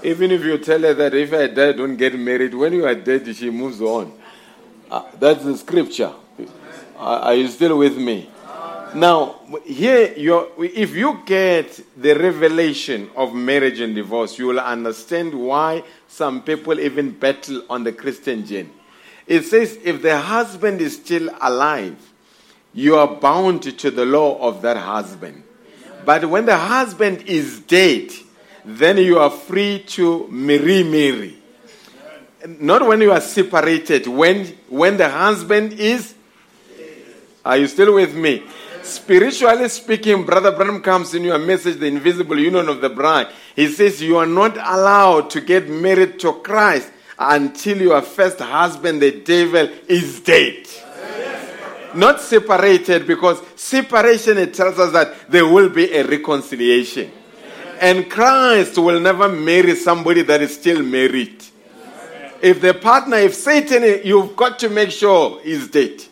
[0.04, 2.96] Even if you tell her that if I die, don't get married, when you are
[2.96, 4.12] dead, she moves on.
[4.90, 6.14] Uh, that's the scripture.
[6.98, 8.30] Uh, are you still with me?
[8.94, 15.84] Now, here, if you get the revelation of marriage and divorce, you will understand why
[16.10, 18.70] some people even battle on the Christian journey.
[19.28, 21.96] It says if the husband is still alive,
[22.74, 25.44] you are bound to the law of that husband.
[26.04, 28.12] But when the husband is dead,
[28.66, 31.38] then you are free to marry Mary.
[32.48, 36.16] Not when you are separated, when, when the husband is.
[37.44, 38.44] Are you still with me?
[38.84, 43.28] Spiritually speaking, Brother Branham comes in your message, the invisible union of the bride.
[43.56, 49.02] He says you are not allowed to get married to Christ until your first husband,
[49.02, 50.68] the devil, is dead.
[51.94, 57.12] Not separated, because separation it tells us that there will be a reconciliation.
[57.82, 61.44] And Christ will never marry somebody that is still married.
[62.40, 66.04] If the partner, if Satan, you've got to make sure he's dead.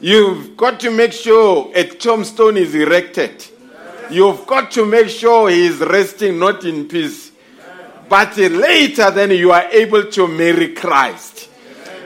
[0.00, 3.46] You've got to make sure a tombstone is erected.
[4.10, 7.32] You've got to make sure he is resting, not in peace.
[8.08, 11.48] But later, then you are able to marry Christ.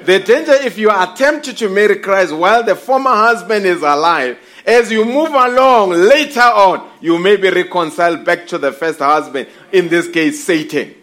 [0.05, 4.39] The danger if you are tempted to marry Christ while the former husband is alive,
[4.67, 9.49] as you move along later on, you may be reconciled back to the first husband,
[9.73, 10.95] in this case, Satan.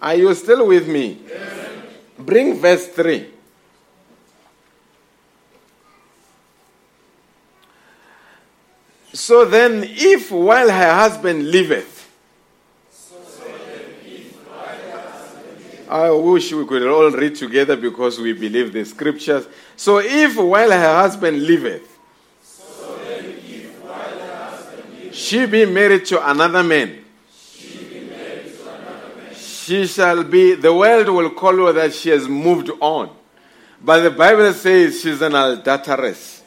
[0.00, 1.18] Are you still with me?
[2.18, 3.26] Bring verse 3.
[9.12, 11.91] So then, if while her husband liveth,
[15.92, 19.46] I wish we could all read together because we believe the scriptures.
[19.76, 21.86] So if while her husband liveth,
[25.12, 27.04] she be married to another man,
[29.36, 33.14] she shall be, the world will call her that she has moved on.
[33.84, 36.42] But the Bible says she's an adulteress.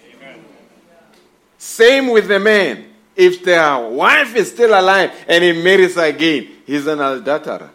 [1.56, 2.86] Same with the man.
[3.16, 7.70] If their wife is still alive and he marries again, he's an adulterer.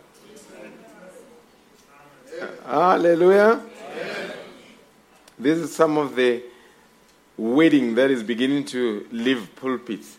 [2.70, 3.60] Hallelujah.
[5.36, 6.40] This is some of the
[7.36, 10.18] wedding that is beginning to leave pulpits.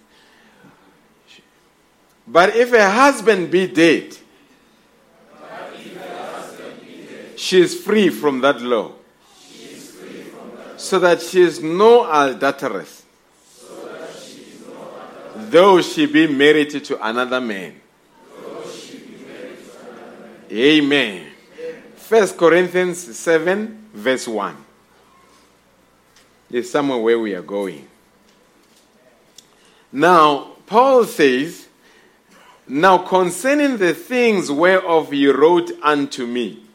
[2.27, 4.17] But if a husband be dead,
[7.37, 8.91] she is free from that law.
[10.75, 13.03] So that she is no adulteress.
[15.35, 17.79] though she be married to another man.
[20.51, 21.30] Amen.
[22.11, 24.57] First Corinthians 7, verse 1.
[26.49, 27.87] Is somewhere where we are going.
[29.93, 31.69] Now, Paul says,
[32.67, 36.65] Now concerning the things whereof he wrote unto me.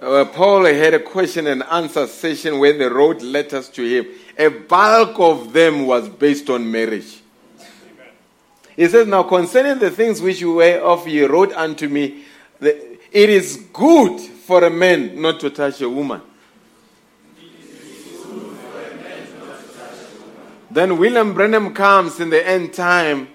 [0.00, 4.06] Uh, Paul had a question and answer session where they wrote letters to him.
[4.38, 7.20] A bulk of them was based on marriage.
[8.76, 12.24] He says, Now concerning the things which you were of, ye wrote unto me,
[12.60, 16.20] it is good for a man not to touch a woman.
[20.70, 23.28] Then William Branham comes in the end time.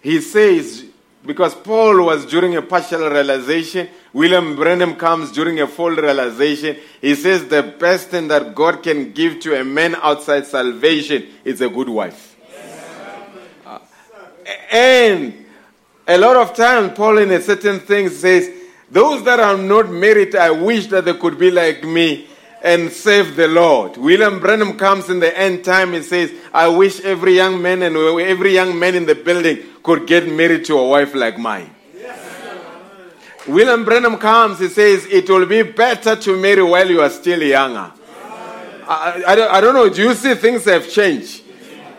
[0.00, 0.84] He says,
[1.24, 6.76] because Paul was during a partial realization, William Branham comes during a full realization.
[7.00, 11.60] He says the best thing that God can give to a man outside salvation is
[11.60, 12.25] a good wife.
[14.70, 15.46] And
[16.06, 18.50] a lot of times, Paul, in a certain thing, says,
[18.90, 22.28] Those that are not married, I wish that they could be like me
[22.62, 23.96] and serve the Lord.
[23.96, 27.96] William Branham comes in the end time and says, I wish every young man and
[27.96, 31.70] every young man in the building could get married to a wife like mine.
[33.46, 37.40] William Branham comes, he says, it will be better to marry while you are still
[37.40, 37.92] younger.
[38.88, 41.42] I, I, don't, I don't know, do you see things have changed?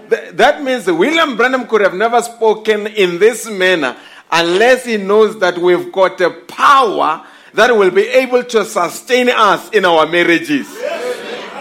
[0.09, 3.95] Th- that means William Branham could have never spoken in this manner
[4.31, 9.69] unless he knows that we've got a power that will be able to sustain us
[9.71, 10.67] in our marriages.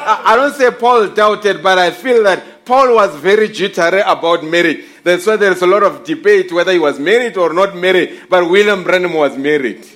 [0.07, 4.45] I, I don't say Paul doubted, but I feel that Paul was very jittery about
[4.45, 4.85] marriage.
[5.03, 8.51] That's why there's a lot of debate whether he was married or not married, but
[8.51, 9.87] William Branham was married.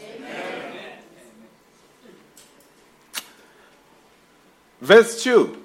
[4.80, 5.62] Verse 2.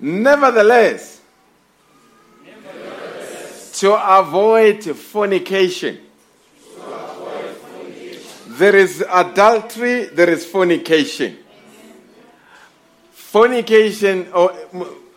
[0.00, 1.17] Nevertheless,
[3.78, 5.98] to avoid fornication.
[8.48, 11.38] There is adultery, there is fornication.
[13.12, 14.52] Fornication, or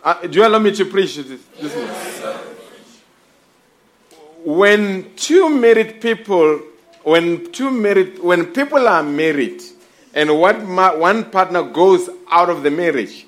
[0.04, 1.42] uh, do you allow me to preach this?
[1.60, 2.52] this
[4.44, 6.60] when two married people,
[7.02, 9.62] when two married, when people are married,
[10.14, 13.26] and one, one partner goes out of the marriage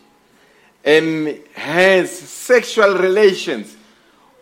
[0.85, 3.76] and has sexual relations,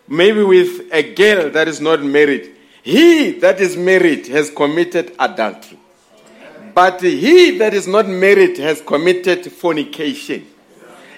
[0.07, 5.79] maybe with a girl that is not married, he that is married has committed adultery.
[6.73, 10.47] But he that is not married has committed fornication.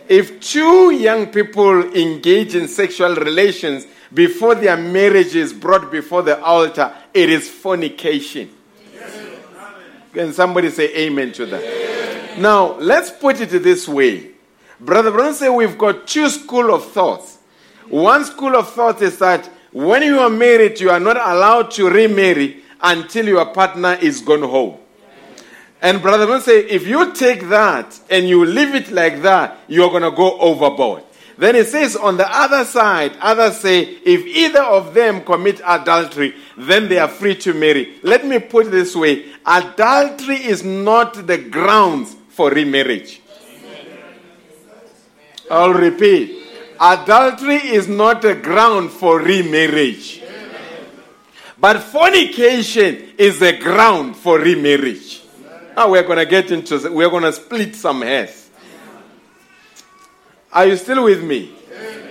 [0.07, 6.39] If two young people engage in sexual relations before their marriage is brought before the
[6.43, 8.51] altar, it is fornication.
[10.13, 12.39] Can somebody say amen to that?
[12.39, 14.31] Now, let's put it this way.
[14.79, 17.34] Brother Branham said we've got two school of thoughts.
[17.89, 21.89] One school of thought is that when you are married, you are not allowed to
[21.89, 24.77] remarry until your partner is gone home.
[25.81, 29.89] And Brother Branham say if you take that and you leave it like that, you're
[29.89, 31.03] going to go overboard.
[31.37, 36.33] Then it says on the other side, others say, if either of them commit adultery,
[36.57, 37.99] then they are free to marry.
[38.03, 43.21] Let me put it this way adultery is not the grounds for remarriage.
[45.51, 46.44] I'll repeat.
[46.79, 50.21] Adultery is not a ground for remarriage.
[51.57, 55.21] But fornication is a ground for remarriage.
[55.75, 58.49] Now we're going to get into, we're going to split some hairs.
[60.51, 61.53] Are you still with me?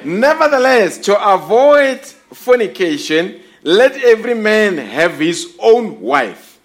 [0.05, 6.59] Nevertheless, to avoid fornication, let every man have his own wife.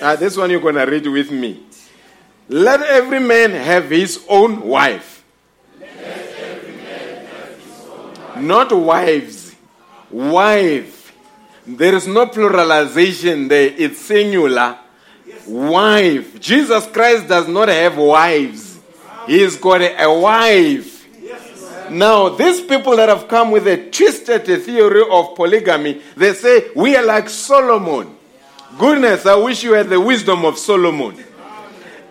[0.00, 1.62] Uh, this one you're going to read with me.
[2.48, 5.24] Let every man have his own wife.
[8.36, 9.54] Not wives.
[10.10, 11.12] Wife.
[11.66, 14.78] There is no pluralization there, it's singular.
[15.46, 16.38] Wife.
[16.38, 18.78] Jesus Christ does not have wives,
[19.26, 20.94] He's got a, a wife.
[21.90, 26.96] Now, these people that have come with a twisted theory of polygamy, they say, We
[26.96, 28.16] are like Solomon.
[28.78, 31.22] Goodness, I wish you had the wisdom of Solomon.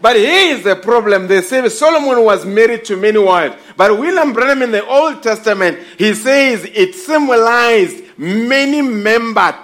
[0.03, 1.27] But here is the problem.
[1.27, 3.55] They say Solomon was married to many wives.
[3.77, 9.63] But William Branham in the Old Testament, he says it symbolized many membered.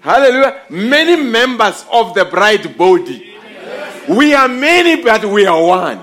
[0.00, 0.62] Hallelujah.
[0.70, 3.36] Many members of the bride body.
[4.08, 6.00] We are many, but we are one.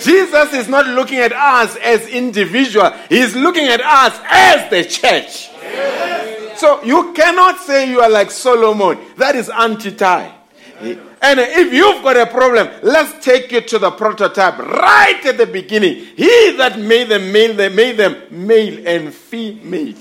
[0.00, 2.90] Jesus is not looking at us as individual.
[3.10, 5.50] He's looking at us as the church.
[6.58, 8.98] So you cannot say you are like Solomon.
[9.18, 10.35] That is anti-tie.
[10.78, 15.46] And if you've got a problem, let's take you to the prototype right at the
[15.46, 16.04] beginning.
[16.16, 19.94] He that made them male, they made them male and female.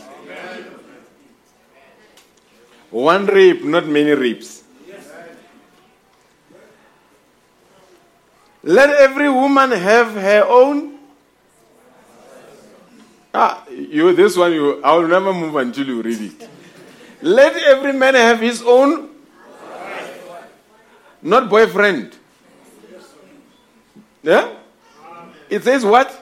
[2.91, 4.63] One rape, not many rapes.
[8.63, 10.97] Let every woman have her own.
[13.33, 16.49] Ah, you this one you I will never move until you read it.
[17.21, 19.14] Let every man have his own
[21.25, 22.15] not boyfriend.
[24.21, 24.55] Yeah?
[25.49, 26.21] It says what?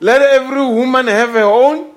[0.00, 1.92] Let every woman have her own.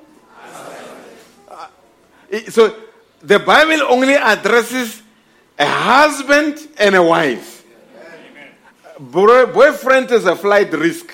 [2.50, 2.76] So
[3.22, 5.02] the Bible only addresses
[5.58, 7.64] a husband and a wife.
[9.00, 11.12] Boy- boyfriend is a flight risk.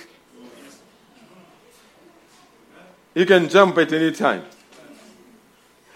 [3.14, 4.44] You can jump at any time.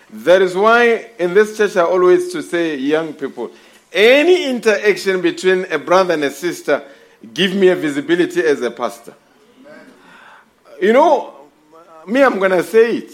[0.10, 3.52] That is why in this church I always to say, young people,
[3.96, 6.84] any interaction between a brother and a sister,
[7.34, 9.16] give me a visibility as a pastor.
[10.82, 11.34] You know,
[12.06, 13.12] me, I'm going to say it.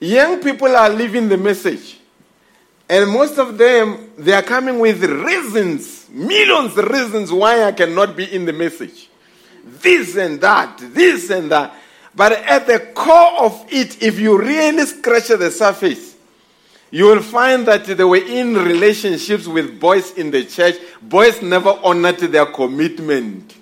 [0.00, 1.98] Young people are leaving the message.
[2.86, 8.14] And most of them, they are coming with reasons, millions of reasons why I cannot
[8.14, 9.08] be in the message.
[9.64, 11.74] This and that, this and that.
[12.14, 16.13] But at the core of it, if you really scratch the surface,
[16.94, 20.76] you will find that they were in relationships with boys in the church.
[21.02, 23.52] Boys never honored their commitment.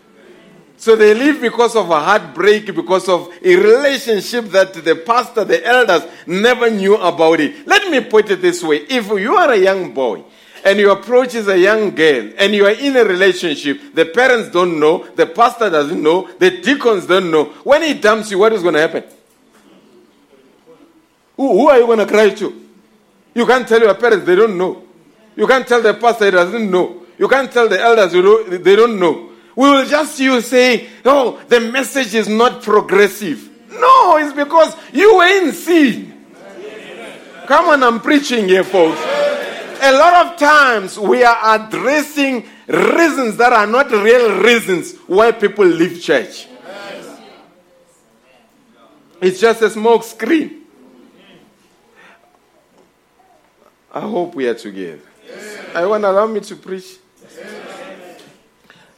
[0.76, 5.66] So they leave because of a heartbreak, because of a relationship that the pastor, the
[5.66, 7.66] elders never knew about it.
[7.66, 8.84] Let me put it this way.
[8.90, 10.24] If you are a young boy
[10.62, 14.50] and you approach as a young girl and you are in a relationship, the parents
[14.50, 17.44] don't know, the pastor doesn't know, the deacons don't know.
[17.64, 19.04] When he dumps you, what is going to happen?
[21.38, 22.62] Who, who are you going to cry to?
[23.34, 24.82] You can't tell your parents, they don't know.
[25.36, 27.02] You can't tell the pastor, he doesn't know.
[27.18, 29.30] You can't tell the elders, you they don't know.
[29.54, 33.50] We will just you say, oh, the message is not progressive.
[33.70, 36.24] No, it's because you in sin.
[37.46, 39.00] Come on, I'm preaching here, folks.
[39.84, 45.64] A lot of times we are addressing reasons that are not real reasons why people
[45.66, 46.46] leave church.
[49.20, 50.61] It's just a smoke screen.
[53.93, 55.03] I hope we are together.
[55.74, 56.97] I want to allow me to preach.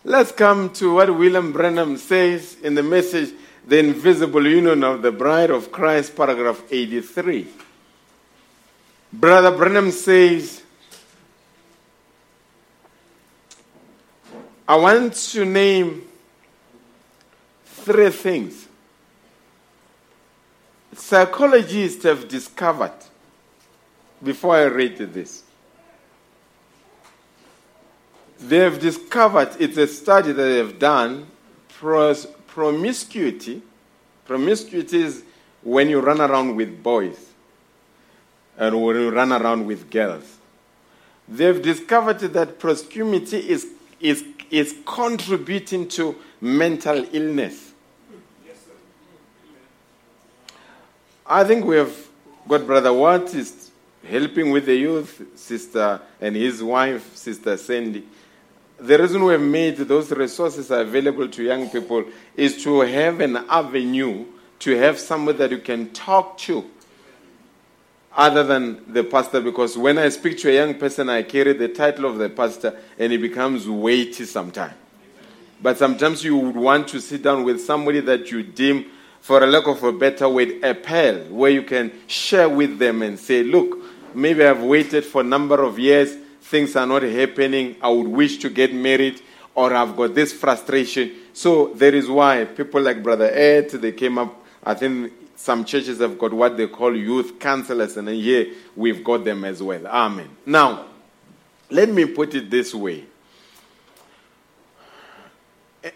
[0.05, 3.35] Let's come to what William Branham says in the message,
[3.67, 7.47] The Invisible Union of the Bride of Christ, paragraph 83.
[9.13, 10.63] Brother Branham says,
[14.69, 16.03] I want to name
[17.65, 18.67] three things.
[20.95, 22.93] Psychologists have discovered,
[24.25, 25.43] before I read this,
[28.41, 31.27] they have discovered, it's a study that they have done,
[31.69, 33.63] pros, promiscuity.
[34.27, 35.23] Promiscuity is
[35.63, 37.31] when you run around with boys
[38.59, 40.39] and when you run around with girls.
[41.29, 43.67] They've discovered that promiscuity is,
[44.01, 47.73] is, is contributing to mental illness.
[51.27, 51.97] I think we have
[52.47, 53.64] got Brother Watt is
[54.05, 58.07] helping with the youth, sister, and his wife, Sister Sandy.
[58.79, 62.05] The reason we have made those resources available to young people
[62.37, 64.27] is to have an avenue,
[64.61, 66.65] to have somebody that you can talk to
[68.17, 69.41] other than the pastor.
[69.41, 72.79] Because when I speak to a young person, I carry the title of the pastor
[72.99, 74.75] and it becomes weighty sometimes.
[75.63, 78.87] But sometimes you would want to sit down with somebody that you deem,
[79.21, 83.01] for a lack of a better word, a pal, where you can share with them
[83.01, 83.79] and say, Look,
[84.15, 88.39] maybe I've waited for a number of years, things are not happening, I would wish
[88.39, 89.21] to get married,
[89.55, 91.13] or I've got this frustration.
[91.33, 95.99] So there is why people like Brother Ed, they came up, I think some churches
[96.01, 99.87] have got what they call youth counselors, and here we've got them as well.
[99.87, 100.29] Amen.
[100.47, 100.87] Now,
[101.71, 103.05] let me put it this way.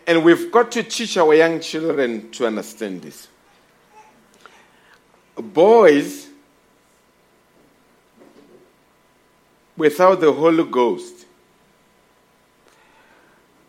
[0.07, 3.29] And we've got to teach our young children to understand this.
[5.37, 6.28] Boys
[9.79, 11.27] without the Holy Ghost.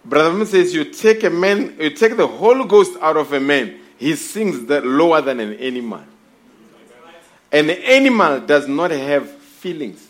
[0.03, 3.79] Brother says you take a man, you take the Holy Ghost out of a man,
[3.97, 6.03] he sinks that lower than an animal.
[7.51, 10.07] An animal does not have feelings.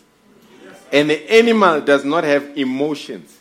[0.92, 3.38] An animal does not have emotions.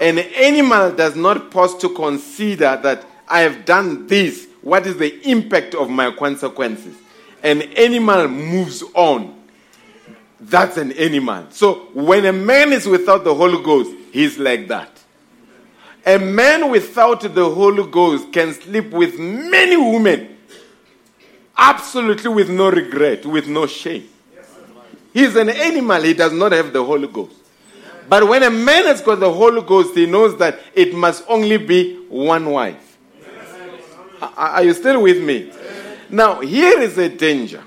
[0.00, 4.46] An animal does not pause to consider that I have done this.
[4.62, 6.94] What is the impact of my consequences?
[7.42, 9.35] An animal moves on.
[10.40, 11.46] That's an animal.
[11.50, 14.90] So when a man is without the Holy Ghost, he's like that.
[16.04, 20.36] A man without the Holy Ghost can sleep with many women,
[21.56, 24.08] absolutely with no regret, with no shame.
[25.12, 27.34] He's an animal, he does not have the Holy Ghost.
[28.08, 31.56] But when a man has got the Holy Ghost, he knows that it must only
[31.56, 32.98] be one wife.
[34.20, 35.52] Are are you still with me?
[36.08, 37.64] Now, here is a danger.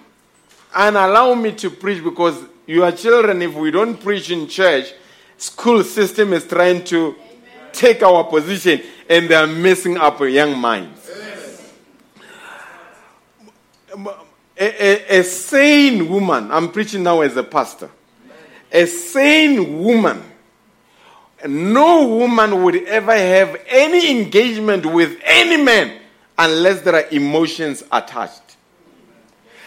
[0.73, 4.93] And allow me to preach because your children, if we don't preach in church,
[5.37, 7.15] school system is trying to
[7.71, 11.09] take our position and they are messing up young minds.
[14.55, 17.89] A, a, a sane woman, I'm preaching now as a pastor,
[18.71, 20.21] a sane woman,
[21.47, 26.01] no woman would ever have any engagement with any man
[26.37, 28.57] unless there are emotions attached.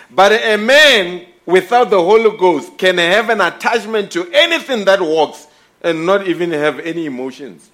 [0.09, 5.47] But a man without the Holy Ghost can have an attachment to anything that walks
[5.81, 7.71] and not even have any emotions.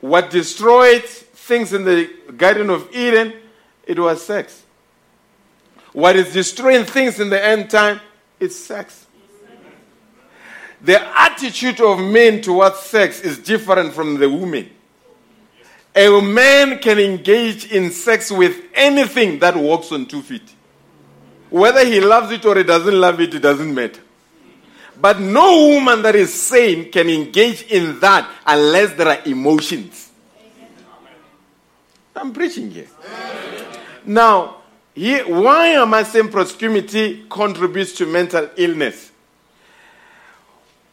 [0.00, 3.32] What destroyed things in the Garden of Eden,
[3.86, 4.62] it was sex.
[5.92, 8.00] What is destroying things in the end time,
[8.38, 9.06] it's sex.
[10.82, 14.70] The attitude of men towards sex is different from the women.
[15.96, 20.42] A man can engage in sex with anything that walks on two feet.
[21.48, 24.02] Whether he loves it or he doesn't love it, it doesn't matter.
[25.00, 30.10] But no woman that is sane can engage in that unless there are emotions.
[32.14, 32.88] I'm preaching here.
[34.04, 34.56] Now,
[34.94, 39.12] here, why am I saying promiscuity contributes to mental illness?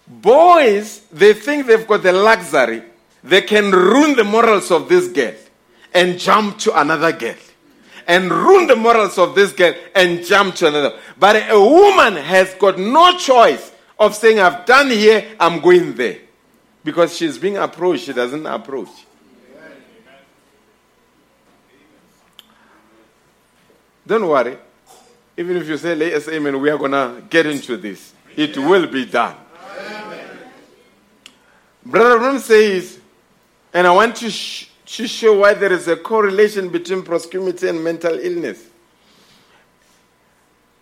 [0.06, 2.84] Boys, they think they've got the luxury,
[3.24, 5.34] they can ruin the morals of this girl
[5.94, 7.36] and jump to another girl.
[8.06, 11.00] And ruin the morals of this girl and jump to another.
[11.18, 16.20] But a woman has got no choice of saying, I've done here, I'm going there.
[16.84, 18.90] Because she's being approached, she doesn't approach.
[24.06, 24.58] Don't worry.
[25.38, 28.14] Even if you say, yes, amen, we are going to get into this.
[28.36, 29.38] It will be done.
[31.86, 33.00] Brother Branham says,
[33.74, 37.84] and I want to, sh- to show why there is a correlation between promiscuity and
[37.84, 38.68] mental illness.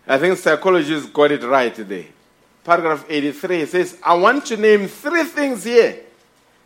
[0.06, 2.06] I think psychologists got it right there.
[2.64, 6.00] Paragraph 83 says, I want to name three things here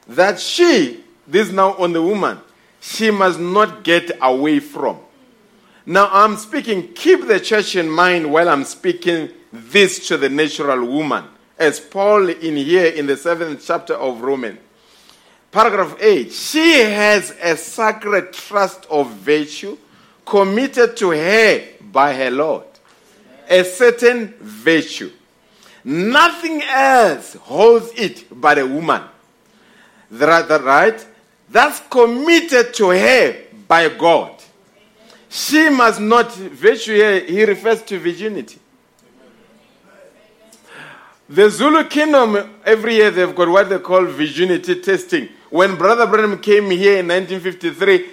[0.08, 2.38] that she, this now on the woman,
[2.80, 4.98] she must not get away from.
[5.84, 10.84] Now I'm speaking, keep the church in mind while I'm speaking this to the natural
[10.84, 11.24] woman.
[11.58, 14.58] As Paul in here in the seventh chapter of Romans.
[15.50, 16.32] Paragraph 8.
[16.32, 19.78] She has a sacred trust of virtue
[20.24, 22.64] committed to her by her Lord.
[23.48, 25.12] A certain virtue.
[25.84, 29.02] Nothing else holds it but a woman.
[30.10, 31.06] That right?
[31.48, 33.36] That's committed to her
[33.68, 34.32] by God.
[35.28, 36.94] She must not, virtue
[37.26, 38.58] he refers to virginity.
[41.28, 45.28] The Zulu kingdom, every year they've got what they call virginity testing.
[45.56, 48.10] When Brother Branham came here in 1953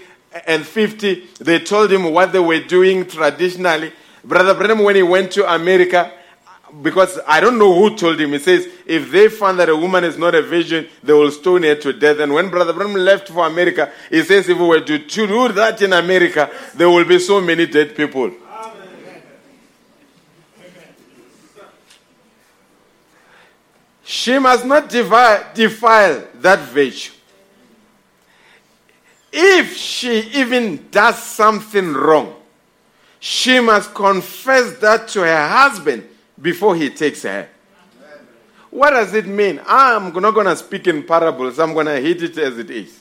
[0.48, 3.92] and 50, they told him what they were doing traditionally.
[4.24, 6.10] Brother Branham, when he went to America,
[6.82, 10.06] because I don't know who told him, he says, if they find that a woman
[10.06, 12.20] is not a virgin, they will stone her to death.
[12.20, 15.82] And when Brother Branham left for America, he says, if we were to, do that
[15.82, 18.32] in America, there will be so many dead people.
[24.06, 27.13] She must not devi- defile that virtue.
[29.36, 32.36] If she even does something wrong,
[33.20, 36.08] she must confess that to her husband
[36.40, 37.50] before he takes her.
[38.70, 39.60] What does it mean?
[39.66, 43.00] I'm not going to speak in parables, I'm going to hit it as it is.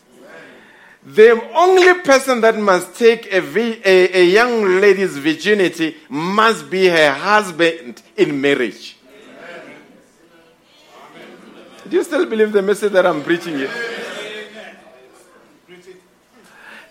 [1.04, 3.42] The only person that must take a,
[3.86, 8.96] a, a young lady's virginity must be her husband in marriage.
[11.88, 13.70] Do you still believe the message that I'm preaching here?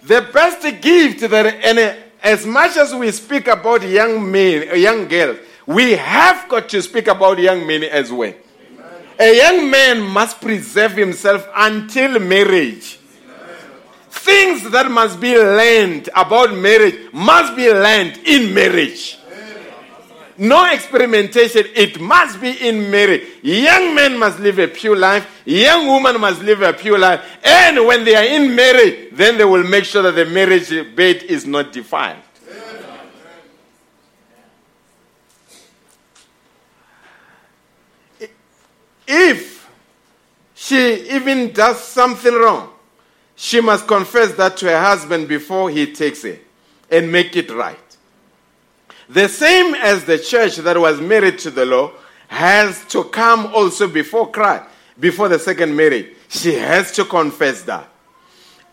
[0.04, 5.08] The best gift that, and as much as we speak about young men, uh, young
[5.08, 8.34] girls, we have got to speak about young men as well.
[9.20, 12.98] A young man must preserve himself until marriage.
[14.10, 19.18] Things that must be learned about marriage must be learned in marriage
[20.42, 21.68] no experimentation.
[21.76, 23.28] It must be in marriage.
[23.44, 25.44] Young men must live a pure life.
[25.46, 27.24] Young women must live a pure life.
[27.44, 31.22] And when they are in marriage, then they will make sure that the marriage bed
[31.24, 32.24] is not defiled.
[39.08, 39.70] If
[40.56, 42.72] she even does something wrong,
[43.36, 46.44] she must confess that to her husband before he takes it
[46.90, 47.91] and make it right.
[49.12, 51.92] The same as the church that was married to the law
[52.30, 54.64] has to come also before Christ,
[54.98, 56.16] before the second marriage.
[56.30, 57.90] She has to confess that.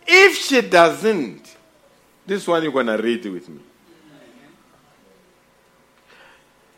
[0.07, 1.57] If she doesn't,
[2.25, 3.61] this one you're going to read with me.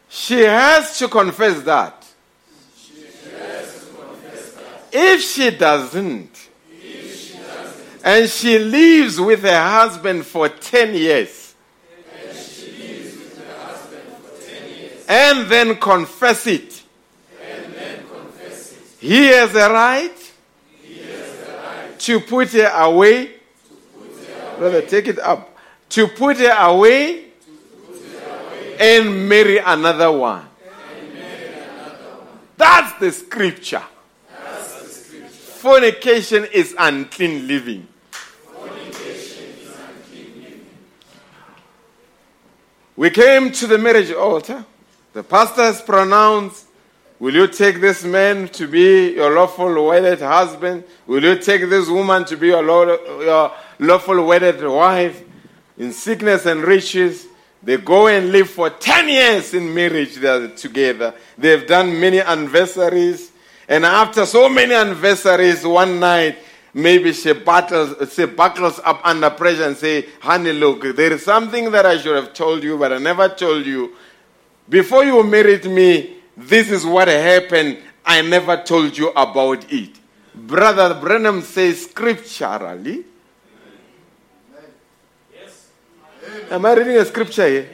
[0.09, 2.07] She has to confess that.
[4.91, 6.49] If she doesn't,
[8.03, 11.40] and she lives with her husband for 10 years,
[15.11, 16.83] and then confess it,
[17.41, 18.79] Then confess it.
[19.01, 20.33] he has a right
[21.99, 23.33] to put her away.
[24.57, 25.59] Brother, take it up.
[25.91, 28.99] To put her away put her away.
[28.99, 30.47] and marry another one.
[32.57, 33.83] That's the scripture.
[35.59, 37.89] Fornication is unclean living.
[42.97, 44.65] We came to the marriage altar.
[45.13, 46.67] The pastor has pronounced,
[47.19, 50.85] Will you take this man to be your lawful wedded husband?
[51.07, 55.23] Will you take this woman to be your, law- your lawful wedded wife?
[55.77, 57.27] In sickness and riches,
[57.63, 61.13] they go and live for 10 years in marriage they are together.
[61.37, 63.33] They've done many anniversaries.
[63.69, 66.39] And after so many anniversaries, one night,
[66.73, 71.71] maybe she battles, she buckles up under pressure and say, honey, look, there is something
[71.73, 73.95] that I should have told you, but I never told you.
[74.71, 77.79] Before you married me, this is what happened.
[78.07, 79.99] I never told you about it.
[80.33, 83.05] Brother Branham says scripturally.
[86.51, 87.69] Am I reading a scripture here?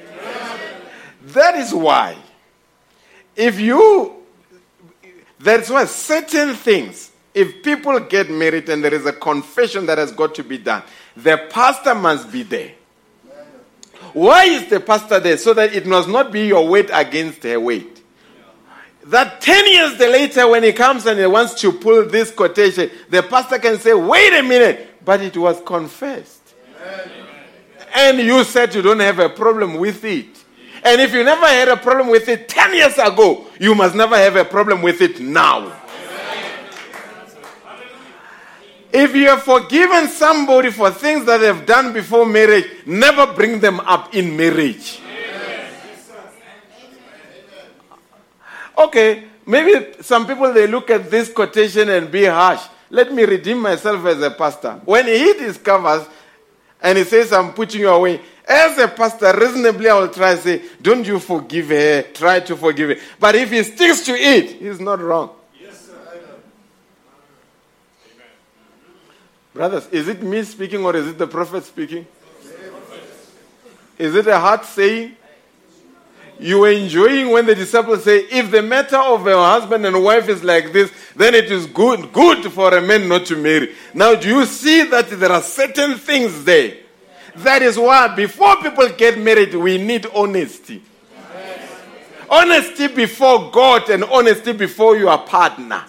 [1.26, 2.16] That is why.
[3.34, 4.24] If you,
[5.38, 10.12] that's why certain things, if people get married and there is a confession that has
[10.12, 10.82] got to be done,
[11.14, 12.72] the pastor must be there.
[14.17, 15.37] Why is the pastor there?
[15.37, 18.03] So that it must not be your weight against her weight.
[19.05, 23.23] That 10 years later, when he comes and he wants to pull this quotation, the
[23.23, 26.55] pastor can say, wait a minute, but it was confessed.
[27.95, 30.43] And you said you don't have a problem with it.
[30.83, 34.17] And if you never had a problem with it 10 years ago, you must never
[34.17, 35.79] have a problem with it now.
[38.99, 43.78] If you have forgiven somebody for things that they've done before marriage, never bring them
[43.80, 45.03] up in marriage.
[48.78, 52.62] Okay, maybe some people they look at this quotation and be harsh.
[52.88, 54.80] Let me redeem myself as a pastor.
[54.86, 56.09] When he discovers
[56.80, 60.40] and he says, I'm putting you away, as a pastor, reasonably I will try to
[60.40, 63.05] say, Don't you forgive her, try to forgive her.
[63.20, 65.32] But if he sticks to it, he's not wrong.
[69.57, 72.07] Brothers, is it me speaking or is it the prophet speaking?
[73.96, 75.16] Is it a hard saying?
[76.38, 80.28] You were enjoying when the disciples say, if the matter of a husband and wife
[80.28, 83.74] is like this, then it is good, good for a man not to marry.
[83.94, 86.76] Now, do you see that there are certain things there?
[87.36, 90.82] That is why before people get married, we need honesty.
[92.28, 95.82] Honesty before God and honesty before your partner.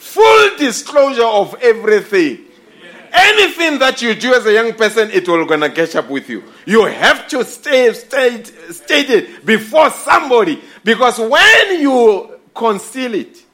[0.00, 2.46] Full disclosure of everything.
[3.12, 6.42] Anything that you do as a young person, it will gonna catch up with you.
[6.64, 13.44] You have to stay state, state it before somebody because when you conceal it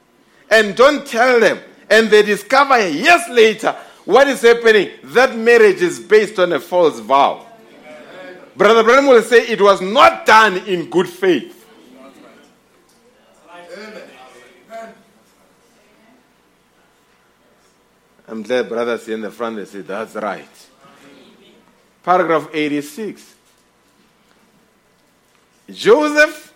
[0.49, 3.75] and don't tell them, and they discover years later
[4.05, 7.45] what is happening, that marriage is based on a false vow.
[8.55, 11.56] Brother Branham will say it was not done in good faith.
[18.27, 20.67] I'm glad brothers in the front they say that's right.
[22.03, 23.35] Paragraph 86.
[25.69, 26.53] Joseph,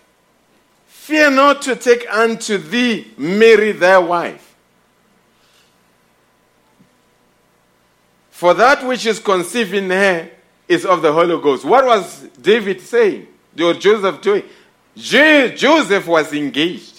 [0.86, 4.54] fear not to take unto thee Mary thy wife.
[8.30, 10.28] For that which is conceived in her
[10.66, 11.64] is of the Holy Ghost.
[11.64, 13.28] What was David saying?
[13.60, 14.42] Or Joseph doing?
[14.96, 16.91] Jo- Joseph was engaged.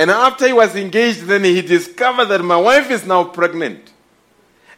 [0.00, 3.92] And after he was engaged, then he discovered that my wife is now pregnant.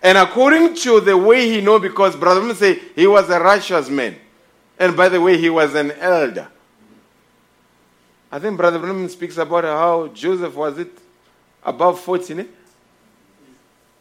[0.03, 4.17] And according to the way he know, because Brother say he was a righteous man.
[4.77, 6.49] And by the way, he was an elder.
[8.33, 10.91] I think Brother Branham speaks about how Joseph was it
[11.63, 12.45] above 40, eh?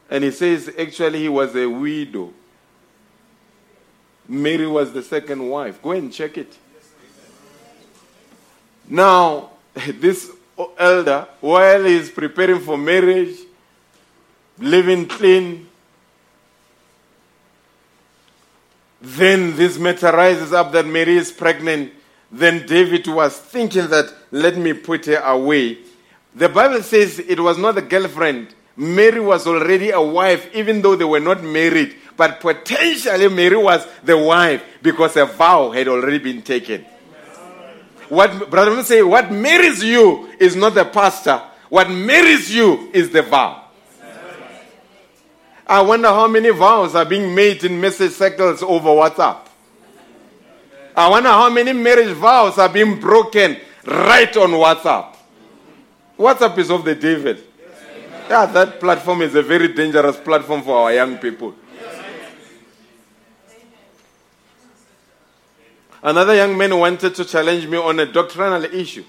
[0.10, 2.34] And he says actually he was a widow.
[4.28, 5.80] Mary was the second wife.
[5.84, 6.58] Go and check it.
[8.90, 10.32] Now, this
[10.78, 13.38] elder, while he's preparing for marriage,
[14.58, 15.68] living clean,
[19.02, 21.92] then this matter rises up that Mary is pregnant.
[22.32, 25.80] Then David was thinking that, let me put her away.
[26.36, 28.54] The Bible says it was not a girlfriend.
[28.78, 31.96] Mary was already a wife, even though they were not married.
[32.16, 36.86] But potentially, Mary was the wife because a vow had already been taken.
[38.12, 41.42] What brother say, what marries you is not the pastor.
[41.70, 43.64] What marries you is the vow.
[45.66, 49.38] I wonder how many vows are being made in message circles over WhatsApp.
[50.94, 53.56] I wonder how many marriage vows are being broken
[53.86, 55.16] right on WhatsApp.
[56.20, 57.38] WhatsApp is of the devil.
[58.30, 61.56] Yeah, that platform is a very dangerous platform for our young people.
[66.04, 69.04] Another young man wanted to challenge me on a doctrinal issue.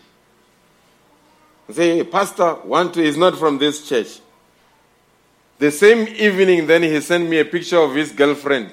[1.70, 4.20] Say, Pastor, one, is not from this church.
[5.59, 8.72] The same evening, then he sent me a picture of his girlfriend.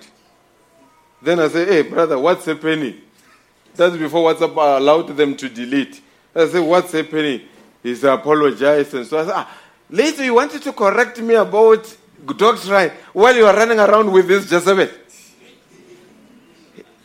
[1.21, 3.01] Then I said, hey, brother, what's happening?
[3.75, 6.01] That's before WhatsApp allowed them to delete.
[6.35, 7.41] I said, what's happening?
[7.83, 8.93] He said, apologize.
[8.93, 9.57] And so I said, ah,
[9.89, 11.95] later you wanted to correct me about
[12.35, 14.89] doctrine while you are running around with this Jezebel.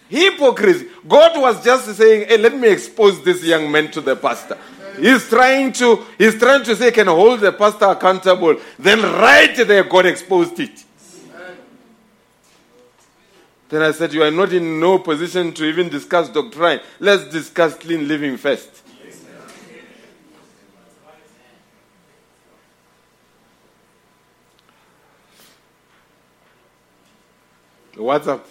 [0.09, 0.89] Hypocrisy.
[1.09, 4.59] God was just saying, hey, let me expose this young man to the pastor.
[4.99, 8.57] He's trying to, he's trying to say, can hold the pastor accountable.
[8.79, 10.85] Then right there, God exposed it.
[13.69, 16.81] Then I said, you are not in no position to even discuss doctrine.
[17.01, 18.83] Let's discuss clean living first.
[27.97, 28.43] WhatsApp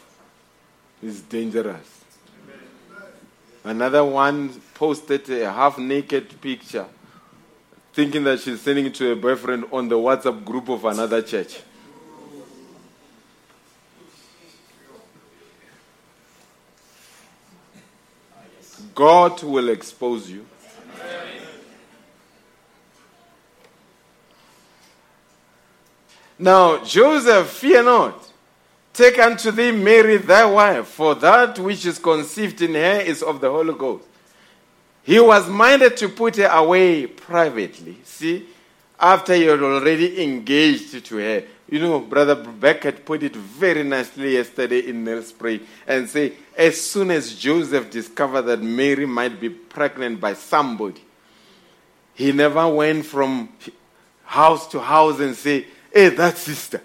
[1.04, 2.02] is dangerous.
[3.64, 6.86] Another one posted a half naked picture,
[7.94, 11.62] thinking that she's sending it to a boyfriend on the WhatsApp group of another church.
[18.94, 20.46] God will expose you.
[26.38, 28.33] Now, Joseph, fear not.
[28.94, 33.42] Take unto thee Mary thy wife, for that which is conceived in her is of
[33.42, 34.06] the Holy Ghost.
[35.02, 37.98] He was minded to put her away privately.
[38.04, 38.48] See,
[39.00, 41.44] after he had already engaged to her.
[41.70, 47.12] You know, Brother Beckett put it very nicely yesterday in Nelspruit and say, as soon
[47.12, 51.04] as Joseph discovered that Mary might be pregnant by somebody,
[52.14, 53.50] he never went from
[54.24, 56.82] house to house and say, hey, that sister.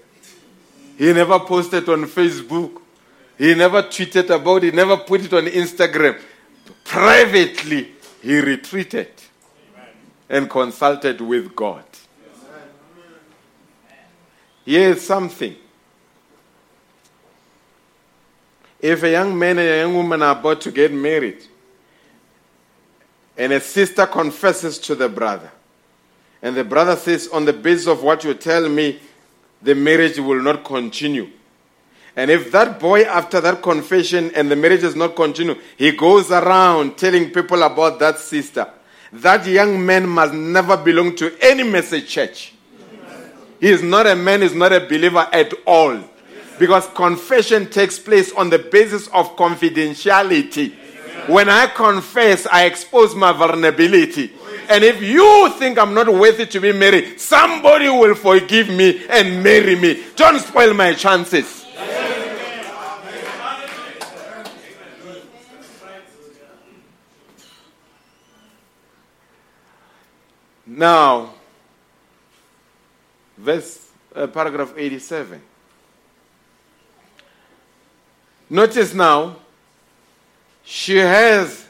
[0.98, 2.82] He never posted on Facebook.
[3.38, 6.20] He never tweeted about it, He never put it on Instagram.
[6.84, 9.10] Privately, he retreated
[10.28, 11.84] and consulted with God.
[14.64, 15.54] Here's something.
[18.80, 21.42] If a young man and a young woman are about to get married,
[23.36, 25.50] and a sister confesses to the brother,
[26.42, 29.00] and the brother says, On the basis of what you tell me,
[29.62, 31.30] the marriage will not continue.
[32.16, 36.30] And if that boy, after that confession and the marriage does not continue, he goes
[36.30, 38.68] around telling people about that sister,
[39.12, 42.54] that young man must never belong to any message church.
[43.60, 46.00] He is not a man, he's not a believer at all.
[46.58, 50.74] Because confession takes place on the basis of confidentiality.
[51.26, 54.32] When I confess, I expose my vulnerability.
[54.68, 59.42] And if you think I'm not worthy to be married, somebody will forgive me and
[59.42, 60.04] marry me.
[60.14, 61.66] Don't spoil my chances.
[70.66, 71.32] Now,
[73.38, 75.40] verse uh, paragraph 87.
[78.50, 79.36] Notice now,
[80.70, 81.66] she has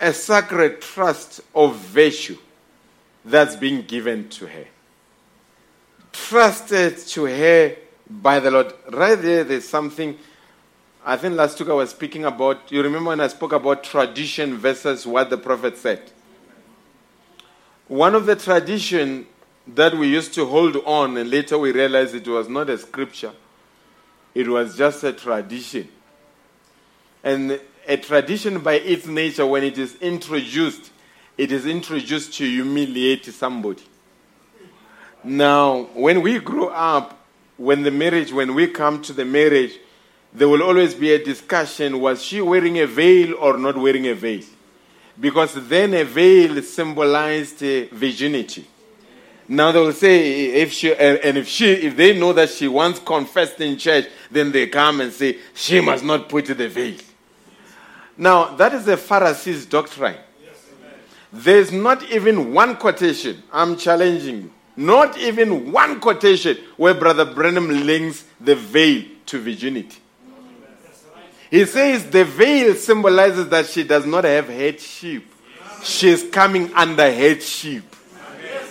[0.00, 2.36] a sacred trust of virtue
[3.24, 4.64] that's been given to her.
[6.12, 7.76] Trusted to her
[8.10, 8.72] by the Lord.
[8.90, 10.18] Right there, there's something.
[11.06, 12.72] I think last week I was speaking about.
[12.72, 16.10] You remember when I spoke about tradition versus what the prophet said?
[17.86, 19.28] One of the tradition
[19.64, 23.32] that we used to hold on, and later we realized it was not a scripture,
[24.34, 25.86] it was just a tradition.
[27.22, 30.92] And a tradition by its nature, when it is introduced,
[31.36, 33.82] it is introduced to humiliate somebody.
[35.24, 37.18] Now, when we grow up,
[37.56, 39.72] when the marriage, when we come to the marriage,
[40.32, 44.14] there will always be a discussion was she wearing a veil or not wearing a
[44.14, 44.44] veil?
[45.20, 48.66] because then a veil symbolized uh, virginity.
[49.48, 52.68] Now they will say if she and and if she if they know that she
[52.68, 56.96] once confessed in church, then they come and say she must not put the veil.
[58.18, 60.16] Now that is the Pharisees' doctrine.
[61.32, 63.42] There's not even one quotation.
[63.52, 64.52] I'm challenging you.
[64.76, 69.98] Not even one quotation where Brother Branham links the veil to virginity.
[71.50, 75.24] He says the veil symbolizes that she does not have headship.
[75.82, 77.84] She's coming under headship.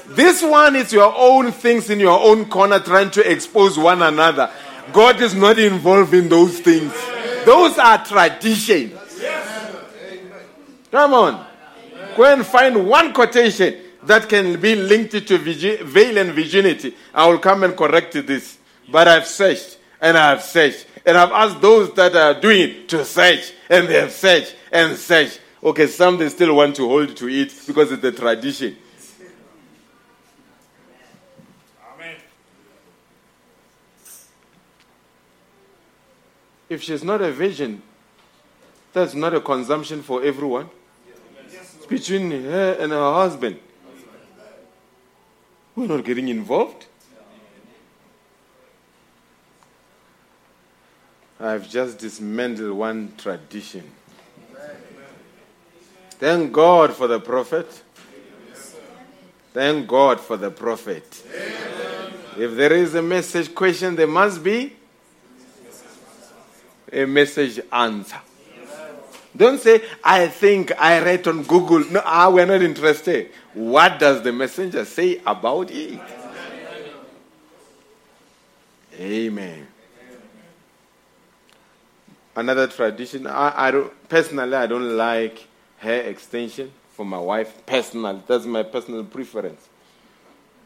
[0.09, 4.49] This one is your own things in your own corner trying to expose one another.
[4.93, 6.93] God is not involved in those things.
[7.45, 9.06] Those are traditions.
[10.91, 11.45] Come on.
[12.15, 16.95] Go and find one quotation that can be linked to veil and virginity.
[17.13, 18.57] I will come and correct this.
[18.89, 20.87] But I've searched and I have searched.
[21.05, 23.53] And I've asked those that are doing it to search.
[23.69, 25.41] And they have searched and searched.
[25.63, 28.77] Okay, some they still want to hold to it because it's a tradition.
[31.93, 32.15] Amen.
[36.69, 37.81] If she's not a virgin,
[38.93, 40.69] that's not a consumption for everyone.
[41.45, 43.59] It's between her and her husband.
[45.75, 46.87] We're not getting involved.
[51.39, 53.91] I've just dismantled one tradition.
[56.11, 57.83] Thank God for the prophet.
[59.53, 61.23] Thank God for the prophet.
[62.37, 64.75] If there is a message question, there must be
[66.91, 68.19] a message answer.
[69.35, 71.79] Don't say, I think I read on Google.
[71.91, 73.31] No, ah, we're not interested.
[73.53, 75.99] What does the messenger say about it?
[78.99, 79.67] Amen.
[82.35, 85.47] Another tradition, I, I don't, personally, I don't like
[85.77, 87.65] hair extension for my wife.
[87.65, 89.67] Personally, that's my personal preference.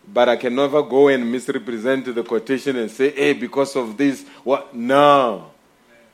[0.08, 4.26] But I can never go and misrepresent the quotation and say, hey, because of this,
[4.44, 4.74] what?
[4.74, 5.52] No.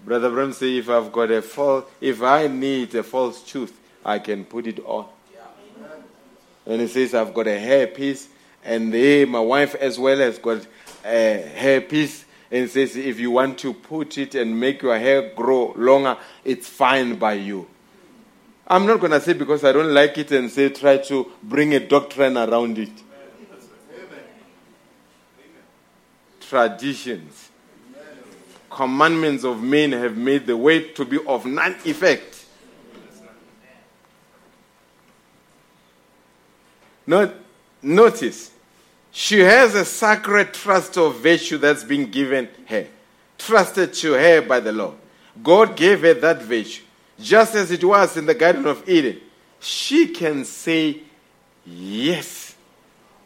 [0.03, 4.19] Brother Branham say, if I've got a false, if I need a false tooth, I
[4.19, 5.05] can put it on.
[6.65, 8.27] And he says, I've got a hair piece,
[8.63, 10.65] and they, my wife as well has got
[11.05, 12.25] a hair piece.
[12.51, 16.17] And he says, if you want to put it and make your hair grow longer,
[16.45, 17.67] it's fine by you.
[18.67, 21.73] I'm not going to say because I don't like it and say try to bring
[21.73, 22.91] a doctrine around it.
[26.41, 27.46] Traditions
[28.77, 32.45] commandments of men have made the way to be of none effect.
[37.07, 37.33] Not,
[37.81, 38.51] notice,
[39.11, 42.85] she has a sacred trust of virtue that's been given her,
[43.39, 44.93] trusted to her by the Lord.
[45.41, 46.83] God gave her that virtue,
[47.19, 49.19] just as it was in the Garden of Eden.
[49.59, 51.01] She can say
[51.65, 52.55] yes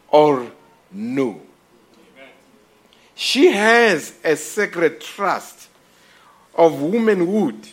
[0.08, 0.50] or
[0.90, 1.42] no.
[3.22, 5.68] She has a sacred trust
[6.56, 7.68] of womanhood,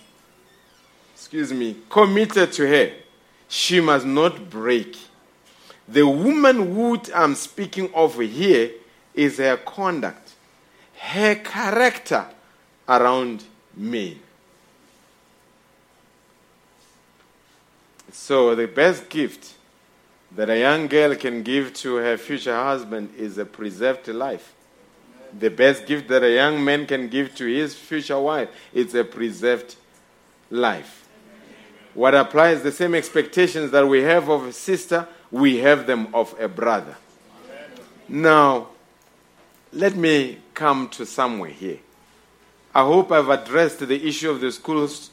[1.16, 2.92] excuse me, committed to her.
[3.48, 4.96] She must not break.
[5.88, 8.70] The womanhood I'm speaking of here
[9.16, 10.34] is her conduct,
[11.00, 12.28] her character
[12.88, 13.44] around
[13.76, 14.20] men.
[18.12, 19.56] So, the best gift
[20.36, 24.54] that a young girl can give to her future husband is a preserved life.
[25.38, 29.04] The best gift that a young man can give to his future wife is a
[29.04, 29.76] preserved
[30.50, 31.08] life.
[31.94, 36.34] What applies the same expectations that we have of a sister, we have them of
[36.40, 36.96] a brother.
[38.08, 38.70] Now,
[39.72, 41.80] let me come to somewhere here.
[42.74, 45.10] I hope I've addressed the issue of the schools,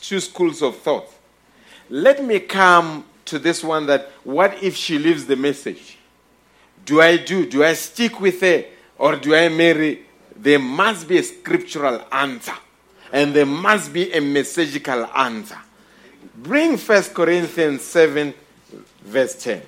[0.00, 1.12] two schools of thought.
[1.90, 5.98] Let me come to this one that what if she leaves the message?
[6.84, 7.46] Do I do?
[7.46, 8.64] Do I stick with her?
[8.98, 10.02] Or do I marry?
[10.36, 12.54] There must be a scriptural answer.
[13.12, 15.58] And there must be a messagical answer.
[16.36, 18.34] Bring 1 Corinthians 7,
[19.02, 19.62] verse 10.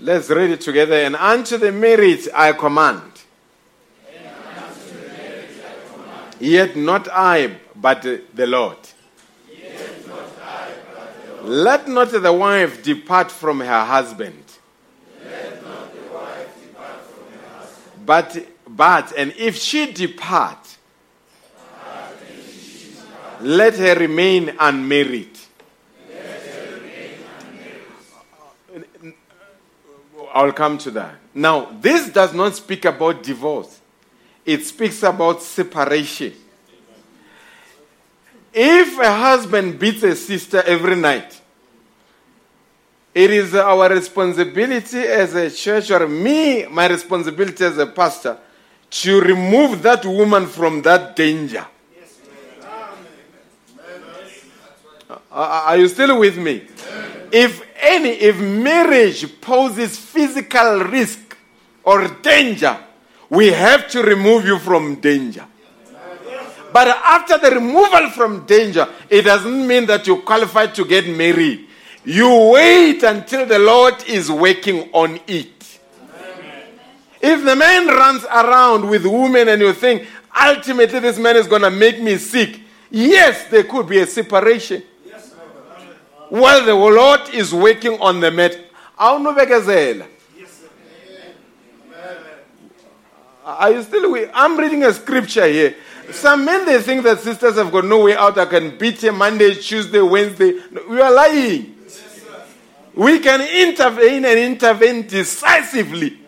[0.00, 0.94] Let's read it together.
[0.94, 3.02] And unto the married I command.
[6.40, 8.78] Yet not I, but the Lord.
[11.42, 14.44] Let not the wife depart from her husband.
[18.04, 20.76] But, but, and if she depart,
[23.40, 25.38] let her remain unmarried.
[30.34, 31.16] I'll come to that.
[31.34, 33.80] Now, this does not speak about divorce,
[34.44, 36.34] it speaks about separation.
[38.52, 41.40] If a husband beats a sister every night,
[43.14, 48.38] it is our responsibility as a church, or me, my responsibility as a pastor,
[48.90, 51.66] to remove that woman from that danger.
[55.30, 56.66] Are you still with me?
[57.32, 61.36] If any, if marriage poses physical risk
[61.84, 62.78] or danger,
[63.30, 65.46] we have to remove you from danger.
[66.72, 71.68] But after the removal from danger, it doesn't mean that you qualify to get married.
[72.04, 75.50] You wait until the Lord is working on it.
[77.20, 80.08] If the man runs around with women and you think,
[80.40, 82.58] ultimately this man is going to make me sick,
[82.90, 84.82] yes, there could be a separation.
[86.30, 88.58] While the Lord is working on the matter.
[93.44, 94.30] Are you still with?
[94.32, 95.74] I'm reading a scripture here.
[96.12, 98.38] Some men they think that sisters have got no way out.
[98.38, 100.60] I can beat him Monday, Tuesday, Wednesday.
[100.88, 101.76] We are lying.
[102.94, 106.18] We can intervene and intervene decisively.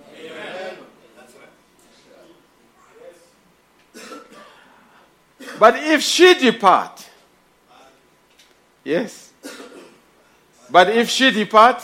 [5.58, 7.08] But if she depart,
[8.82, 9.32] yes.
[10.70, 11.82] But if she depart,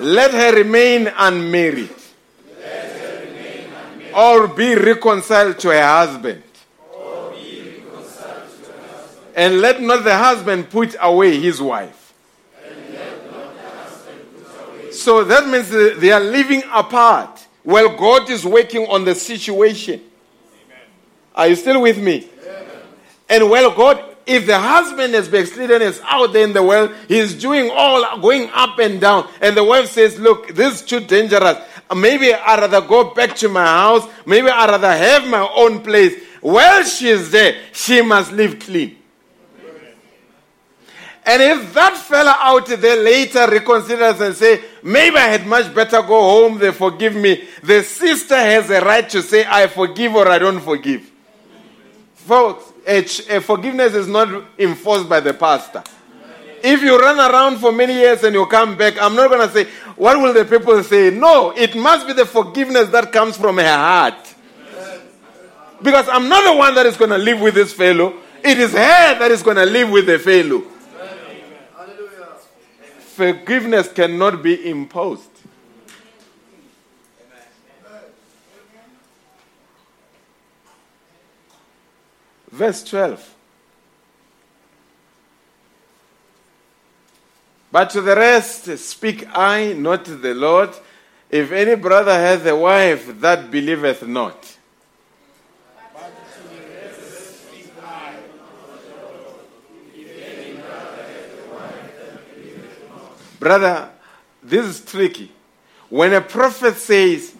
[0.00, 2.01] let her remain unmarried
[4.14, 6.42] or be reconciled to her husband.
[9.34, 12.02] And let not the husband put away his wife.
[14.92, 19.94] So that means they are living apart while God is working on the situation.
[19.94, 20.78] Amen.
[21.34, 22.28] Are you still with me?
[23.28, 27.34] And while God, if the husband is backslidden, is out there in the world, he's
[27.34, 31.56] doing all going up and down, and the wife says, Look, this is too dangerous.
[31.92, 34.08] Uh, maybe I'd rather go back to my house.
[34.24, 36.14] Maybe I'd rather have my own place.
[36.40, 38.96] While she is there, she must live clean.
[41.24, 46.00] And if that fella out there later reconsiders and say, maybe I had much better
[46.02, 50.26] go home, they forgive me, the sister has a right to say, I forgive or
[50.28, 51.08] I don't forgive.
[52.14, 52.72] Folks,
[53.42, 55.84] forgiveness is not enforced by the pastor.
[56.62, 59.52] If you run around for many years and you come back, I'm not going to
[59.52, 61.10] say, what will the people say?
[61.10, 64.34] No, it must be the forgiveness that comes from her heart.
[65.82, 68.14] Because I'm not the one that is going to live with this fellow.
[68.44, 70.62] It is her that is going to live with the fellow.
[73.00, 75.28] Forgiveness cannot be imposed.
[82.50, 83.31] Verse 12.
[87.72, 90.70] But to the rest speak I, not the Lord.
[91.30, 94.58] If any brother hath a wife that believeth not,
[103.40, 103.90] Brother,
[104.40, 105.32] this is tricky.
[105.88, 107.34] When a prophet says,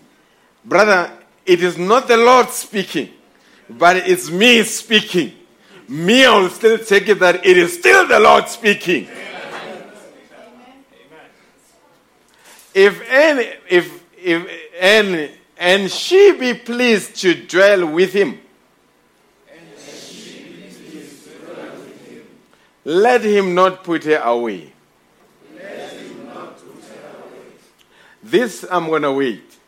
[0.65, 1.13] Brother,
[1.47, 3.11] it is not the Lord speaking,
[3.71, 5.33] but it's me speaking,
[5.89, 9.07] me, I will still take it that it is still the Lord speaking.
[12.75, 14.49] If any, if, if,
[14.81, 18.39] and, and she be pleased to dwell with him,
[22.85, 24.73] let him not put her away.
[28.23, 29.59] This I'm going to wait.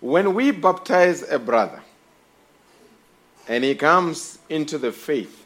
[0.00, 1.82] When we baptize a brother
[3.48, 5.45] and he comes into the faith,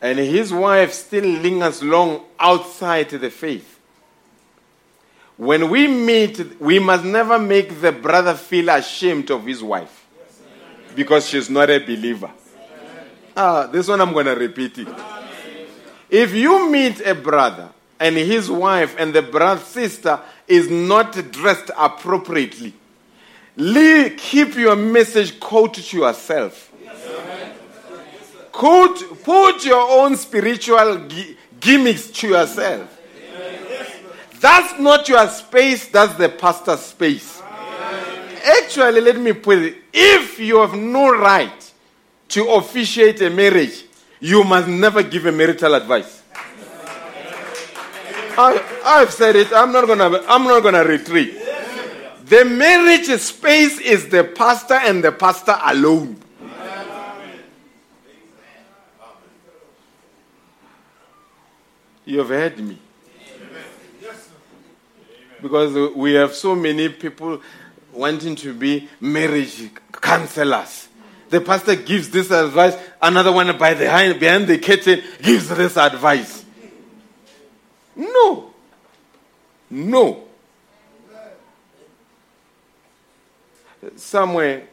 [0.00, 3.78] and his wife still lingers long outside the faith,
[5.36, 10.06] when we meet, we must never make the brother feel ashamed of his wife
[10.96, 12.30] because she's not a believer.
[13.36, 14.88] Ah, this one I'm going to repeat it.
[16.10, 17.70] If you meet a brother
[18.00, 20.18] and his wife and the brother sister
[20.48, 22.74] is not dressed appropriately,
[24.16, 26.67] keep your message quote to yourself.
[28.58, 32.92] Quote, put your own spiritual gi- gimmicks to yourself.
[34.40, 37.40] That's not your space, that's the pastor's space.
[38.44, 41.72] Actually, let me put it if you have no right
[42.30, 43.84] to officiate a marriage,
[44.18, 46.24] you must never give a marital advice.
[48.36, 49.52] I, I've said it.
[49.52, 50.20] I'm not gonna.
[50.26, 51.32] I'm not gonna retreat.
[52.24, 56.16] The marriage space is the pastor and the pastor alone.
[62.08, 62.78] You have heard me.
[65.42, 67.42] Because we have so many people
[67.92, 70.88] wanting to be marriage counselors.
[71.28, 75.76] The pastor gives this advice, another one by the behind, behind the curtain gives this
[75.76, 76.46] advice.
[77.94, 78.54] No.
[79.68, 80.24] No.
[83.96, 84.66] Somewhere,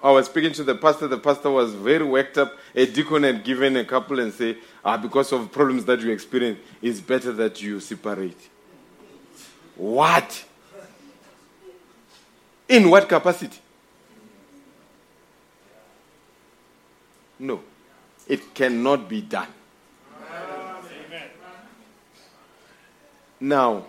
[0.00, 1.08] I was speaking to the pastor.
[1.08, 2.56] The pastor was very worked up.
[2.76, 6.58] A deacon had given a couple and say, ah, because of problems that you experience,
[6.82, 8.50] it's better that you separate.
[9.76, 10.44] What?
[12.68, 13.58] In what capacity?
[17.38, 17.60] No.
[18.26, 19.48] It cannot be done.
[23.40, 23.84] Now,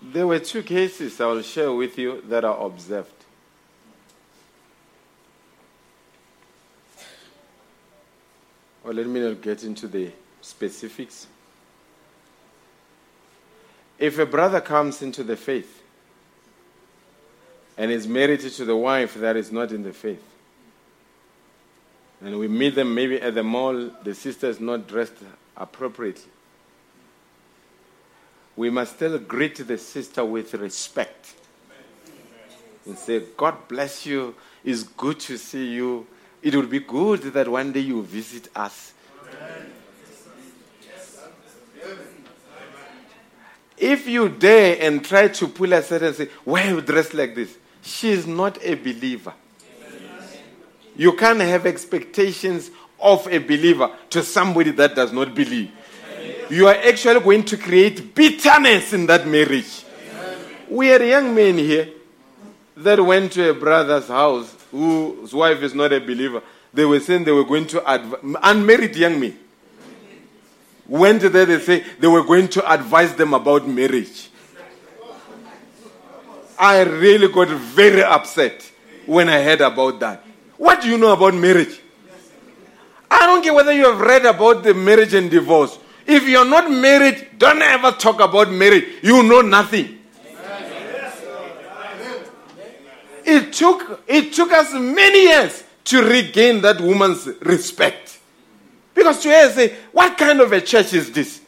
[0.00, 3.23] there were two cases I will share with you that are observed.
[8.84, 10.10] Well, let me not get into the
[10.42, 11.26] specifics.
[13.98, 15.82] If a brother comes into the faith
[17.78, 20.22] and is married to the wife that is not in the faith,
[22.20, 25.14] and we meet them maybe at the mall, the sister is not dressed
[25.56, 26.30] appropriately.
[28.56, 31.34] We must still greet the sister with respect
[32.86, 34.34] and say, God bless you.
[34.62, 36.06] It's good to see you.
[36.44, 38.92] It would be good that one day you visit us.
[43.78, 47.34] If you dare and try to pull aside and say, Why are you dressed like
[47.34, 47.56] this?
[47.80, 49.32] She is not a believer.
[50.94, 55.72] You can't have expectations of a believer to somebody that does not believe.
[56.50, 59.82] You are actually going to create bitterness in that marriage.
[60.68, 61.88] We had young men here
[62.76, 66.42] that went to a brother's house whose wife is not a believer.
[66.72, 69.38] They were saying they were going to advise, unmarried young men.
[70.88, 74.28] Went there, they say they were going to advise them about marriage.
[76.58, 78.70] I really got very upset
[79.06, 80.24] when I heard about that.
[80.56, 81.80] What do you know about marriage?
[83.10, 85.78] I don't care whether you have read about the marriage and divorce.
[86.06, 88.84] If you're not married, don't ever talk about marriage.
[89.02, 90.00] You know nothing.
[93.34, 98.20] It took, it took us many years to regain that woman's respect.
[98.94, 101.40] Because to her, say, what kind of a church is this?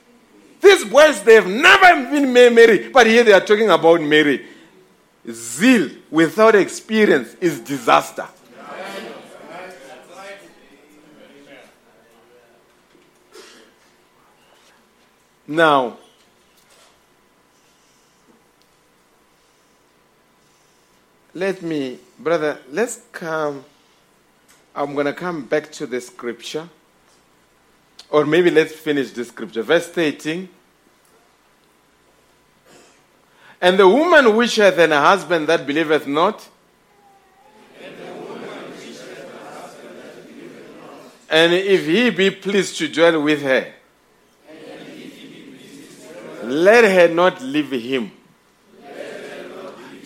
[0.61, 4.47] These boys, they have never been married, but here they are talking about Mary.
[5.31, 8.27] Zeal without experience is disaster.
[15.47, 15.99] Now,
[21.37, 23.63] let me, brother, let's come.
[24.75, 26.67] I'm going to come back to the scripture.
[28.09, 29.63] Or maybe let's finish the scripture.
[29.63, 30.49] Verse 18.
[33.61, 36.49] And the woman which hath an husband that believeth not,
[41.29, 43.75] and if he be pleased to dwell with her,
[46.45, 48.16] let her not leave him.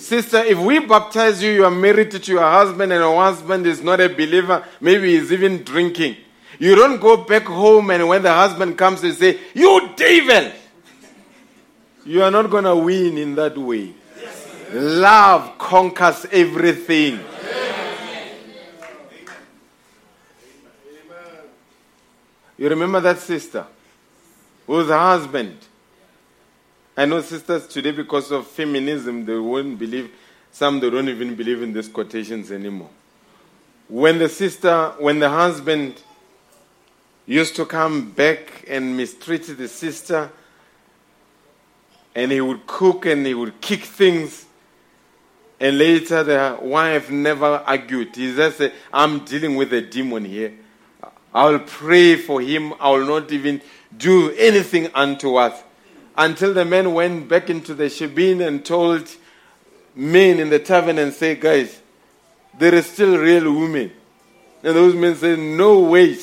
[0.00, 3.82] Sister, if we baptize you, you are married to your husband, and your husband is
[3.82, 6.16] not a believer, maybe he's even drinking.
[6.58, 10.52] You don't go back home, and when the husband comes, you say, You devil!
[12.06, 13.92] You are not going to win in that way.
[14.72, 17.20] Love conquers everything.
[22.56, 23.66] You remember that sister
[24.66, 25.58] whose husband
[27.00, 30.10] I know sisters today, because of feminism, they won't believe,
[30.52, 32.90] some they don't even believe in these quotations anymore.
[33.88, 36.02] When the sister, when the husband
[37.24, 40.30] used to come back and mistreat the sister,
[42.14, 44.44] and he would cook and he would kick things,
[45.58, 48.14] and later the wife never argued.
[48.14, 50.52] He just said, I'm dealing with a demon here.
[51.32, 52.74] I'll pray for him.
[52.78, 53.62] I will not even
[53.96, 55.62] do anything unto us
[56.20, 59.08] until the men went back into the shebeen and told
[59.96, 61.80] men in the tavern and say, guys,
[62.58, 63.90] there is still real women.
[64.62, 66.16] And those men say, no way.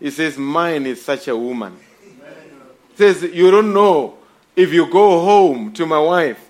[0.00, 1.76] He says, mine is such a woman.
[2.90, 4.18] He says, you don't know
[4.56, 6.44] if you go home to my wife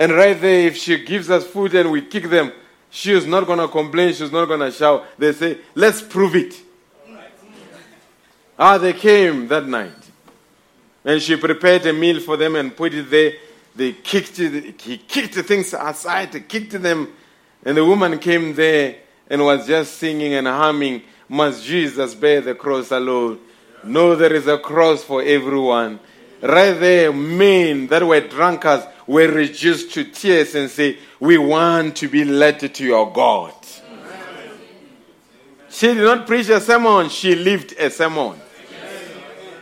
[0.00, 2.52] and right there, if she gives us food and we kick them,
[2.88, 4.14] she is not going to complain.
[4.14, 5.04] She's not going to shout.
[5.18, 6.58] They say, let's prove it.
[8.58, 9.99] Ah, they came that night.
[11.04, 13.32] And she prepared a meal for them and put it there.
[13.74, 17.12] They kicked it, he kicked things aside, kicked them.
[17.64, 18.96] And the woman came there
[19.28, 23.38] and was just singing and humming, Must Jesus bear the cross alone?
[23.84, 26.00] No, there is a cross for everyone.
[26.42, 32.08] Right there, men that were drunkards were reduced to tears and say, We want to
[32.08, 33.54] be led to your God.
[35.68, 38.40] She did not preach a sermon, she lived a sermon.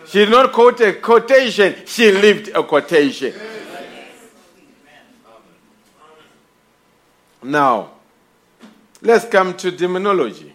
[0.09, 3.35] She did not quote a quotation, she lived a quotation.
[7.43, 7.91] Now,
[9.03, 10.55] let's come to demonology.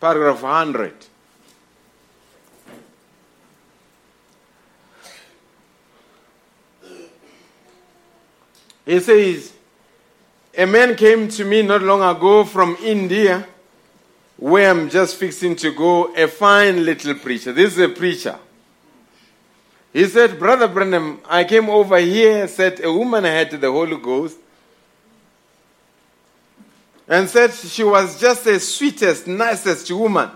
[0.00, 0.94] Paragraph 100.
[8.86, 9.52] He says,
[10.56, 13.44] A man came to me not long ago from India,
[14.36, 17.52] where I'm just fixing to go, a fine little preacher.
[17.52, 18.38] This is a preacher.
[19.92, 24.38] He said, Brother Branham, I came over here, said a woman had the Holy Ghost,
[27.06, 30.30] and said she was just the sweetest, nicest woman.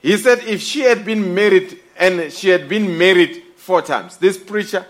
[0.00, 4.36] He said if she had been married, and she had been married four times, this
[4.36, 4.84] preacher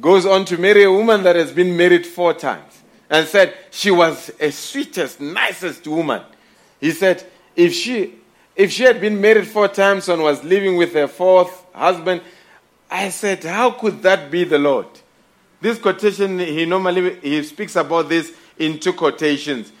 [0.00, 3.92] goes on to marry a woman that has been married four times, and said she
[3.92, 6.22] was a sweetest, nicest woman.
[6.80, 8.14] He said if she
[8.56, 12.20] if she had been married four times and was living with her fourth husband,
[12.92, 14.86] I said, how could that be the Lord?
[15.62, 19.72] This quotation, he normally he speaks about this in two quotations.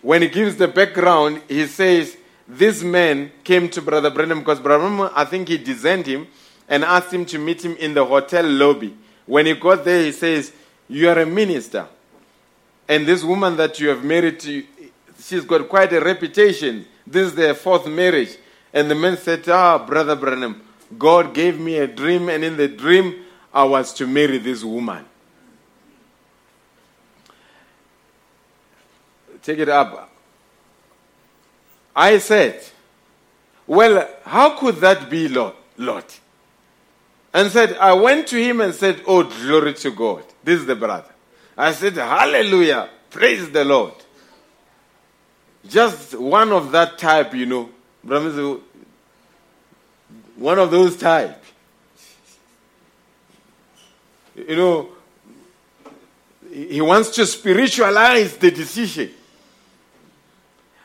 [0.00, 2.16] When he gives the background, he says,
[2.46, 6.28] this man came to Brother Branham because Brother Branham, I think he designed him
[6.68, 8.96] and asked him to meet him in the hotel lobby.
[9.26, 10.52] When he got there, he says,
[10.88, 11.88] You are a minister.
[12.88, 14.64] And this woman that you have married to,
[15.18, 16.86] she's got quite a reputation.
[17.04, 18.36] This is their fourth marriage.
[18.72, 20.62] And the man said, Ah, Brother Branham,
[20.96, 25.04] God gave me a dream, and in the dream, I was to marry this woman.
[29.42, 30.10] Take it up.
[31.94, 32.62] I said,
[33.66, 35.54] Well, how could that be, Lord?
[35.76, 36.04] Lord?
[37.32, 40.24] And said, I went to him and said, Oh, glory to God.
[40.42, 41.10] This is the brother.
[41.56, 42.88] I said, Hallelujah.
[43.10, 43.94] Praise the Lord.
[45.68, 47.70] Just one of that type, you know.
[50.38, 51.42] One of those type.
[54.36, 54.88] You know,
[56.52, 59.10] he wants to spiritualize the decision.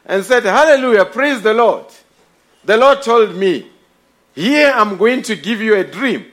[0.06, 1.86] And said, Hallelujah, praise the Lord.
[2.66, 3.70] The Lord told me,
[4.34, 6.26] Here I'm going to give you a dream.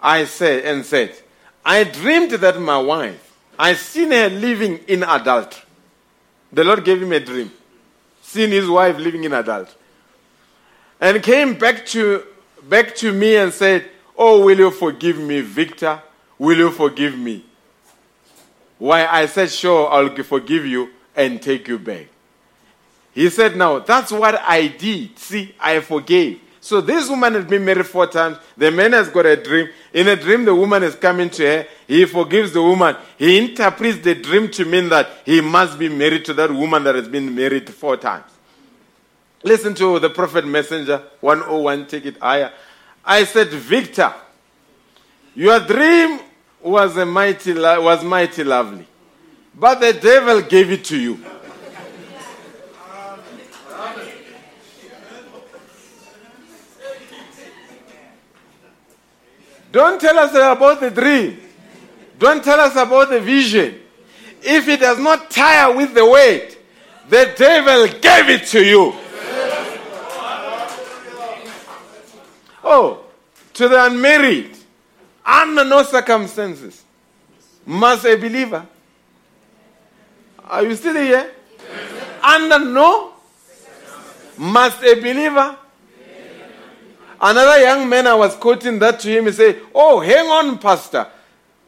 [0.00, 1.14] I said, and said,
[1.64, 5.62] I dreamed that my wife, I seen her living in adultery.
[6.52, 7.52] The Lord gave him a dream.
[8.20, 9.76] Seen his wife living in adultery.
[11.00, 12.26] And came back to
[12.68, 16.02] back to me and said, Oh, will you forgive me, Victor?
[16.38, 17.44] Will you forgive me?
[18.78, 22.08] Why I said, Sure, I'll forgive you and take you back.
[23.12, 25.18] He said, Now, that's what I did.
[25.18, 26.40] See, I forgave.
[26.60, 28.38] So this woman has been married four times.
[28.56, 29.68] The man has got a dream.
[29.92, 31.66] In a dream, the woman is coming to her.
[31.88, 32.96] He forgives the woman.
[33.18, 36.94] He interprets the dream to mean that he must be married to that woman that
[36.94, 38.31] has been married four times.
[39.44, 42.52] Listen to the prophet messenger 101, take it higher.
[43.04, 44.14] I said, Victor,
[45.34, 46.20] your dream
[46.60, 48.86] was, a mighty, was mighty lovely,
[49.54, 51.18] but the devil gave it to you.
[59.72, 61.40] Don't tell us about the dream.
[62.18, 63.80] Don't tell us about the vision.
[64.42, 66.58] If it does not tire with the weight,
[67.08, 68.94] the devil gave it to you.
[72.64, 73.04] Oh,
[73.54, 74.56] to the unmarried,
[75.24, 76.82] under no circumstances,
[77.66, 78.66] must a believer.
[80.44, 81.30] Are you still here?
[82.22, 83.14] Under no,
[84.38, 85.58] must a believer
[87.22, 91.06] Another young man, I was quoting that to him, he said, Oh, hang on, Pastor.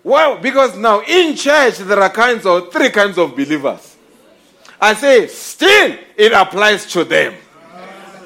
[0.02, 3.96] Well, because now in church there are kinds of three kinds of believers.
[4.80, 7.34] I say, still it applies to them.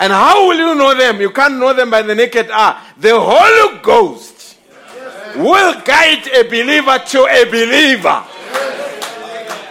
[0.00, 1.20] And how will you know them?
[1.20, 2.92] You can't know them by the naked eye.
[2.98, 4.56] The Holy Ghost
[5.36, 8.24] will guide a believer to a believer.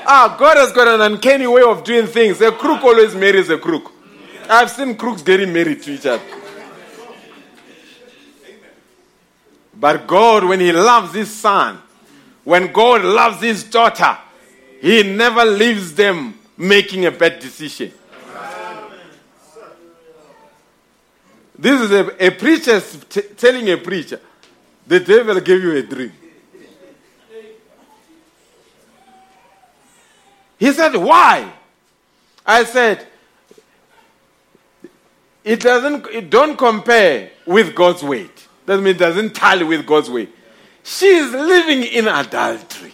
[0.10, 2.40] Ah, God has got an uncanny way of doing things.
[2.42, 3.92] A crook always marries a crook.
[4.50, 6.24] I've seen crooks getting married to each other.
[9.80, 11.80] But God, when He loves His son,
[12.44, 14.18] when God loves His daughter,
[14.82, 17.92] He never leaves them making a bad decision.
[21.58, 24.20] This is a, a preacher t- telling a preacher,
[24.86, 26.14] the devil gave you a dream.
[30.60, 31.52] He said, Why?
[32.46, 33.06] I said,
[35.44, 38.48] it doesn't, it don't compare with God's weight.
[38.66, 40.34] That means it doesn't tally with God's weight.
[40.84, 42.94] She is living in adultery.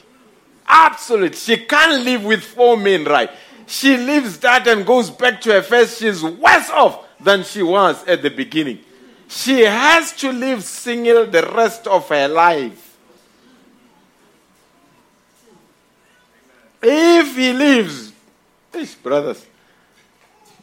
[0.68, 1.36] Absolute.
[1.36, 3.30] She can't live with four men, right?
[3.66, 6.00] She leaves that and goes back to her first.
[6.00, 8.80] She's worse off than she was at the beginning.
[9.28, 12.98] She has to live single the rest of her life.
[16.82, 18.12] If he lives,
[18.74, 19.46] Eish, brothers,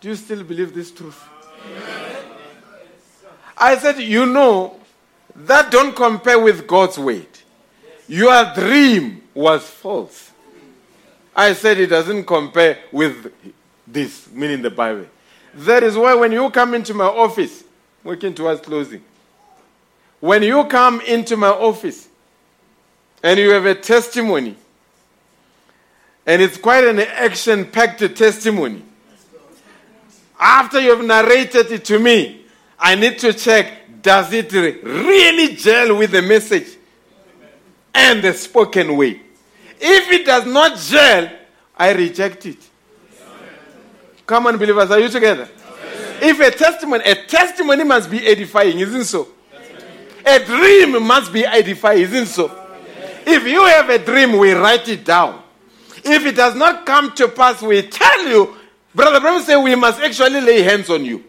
[0.01, 1.19] do you still believe this truth?
[3.57, 4.79] I said, you know,
[5.35, 7.43] that don't compare with God's weight.
[8.09, 10.31] Your dream was false.
[11.35, 13.33] I said it doesn't compare with
[13.87, 15.07] this, meaning the Bible.
[15.55, 17.65] That is why when you come into my office,
[18.05, 19.03] working towards closing,
[20.21, 22.09] when you come into my office
[23.23, 24.57] and you have a testimony,
[26.27, 28.83] and it's quite an action packed testimony,
[30.39, 32.45] after you have narrated it to me,
[32.79, 36.77] I need to check does it really gel with the message
[37.95, 39.21] and the spoken way?
[39.79, 41.31] If it does not gel,
[41.77, 42.70] I reject it.
[44.31, 45.49] Come on, believers, are you together?
[46.23, 49.27] If a testimony, a testimony must be edifying, isn't so?
[50.25, 52.47] A dream must be edifying, isn't so?
[53.27, 55.43] If you have a dream, we write it down.
[56.05, 58.55] If it does not come to pass, we tell you,
[58.95, 61.25] Brother Branham say we must actually lay hands on you.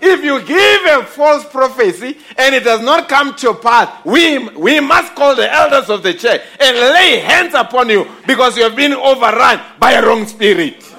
[0.00, 4.80] If you give a false prophecy and it does not come to pass, we, we
[4.80, 8.76] must call the elders of the church and lay hands upon you because you have
[8.76, 10.89] been overrun by a wrong spirit.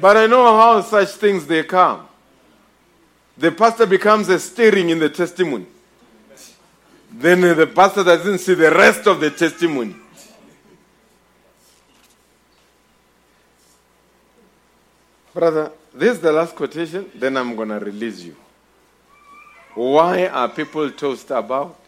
[0.00, 2.08] But I know how such things they come.
[3.36, 5.66] The pastor becomes a steering in the testimony.
[7.12, 9.96] Then the pastor doesn't see the rest of the testimony.
[15.34, 18.36] Brother, this is the last quotation, then I'm going to release you.
[19.74, 21.78] Why are people tossed about?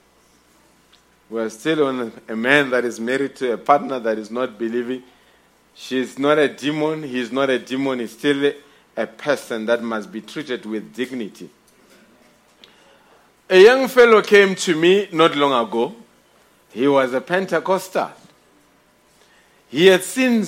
[1.28, 5.02] We're still on a man that is married to a partner that is not believing.
[5.74, 8.52] She's not a demon, he's not a demon, he's still
[8.96, 11.48] a person that must be treated with dignity.
[13.48, 15.94] A young fellow came to me not long ago.
[16.72, 18.10] He was a Pentecostal.
[19.68, 20.46] He had seen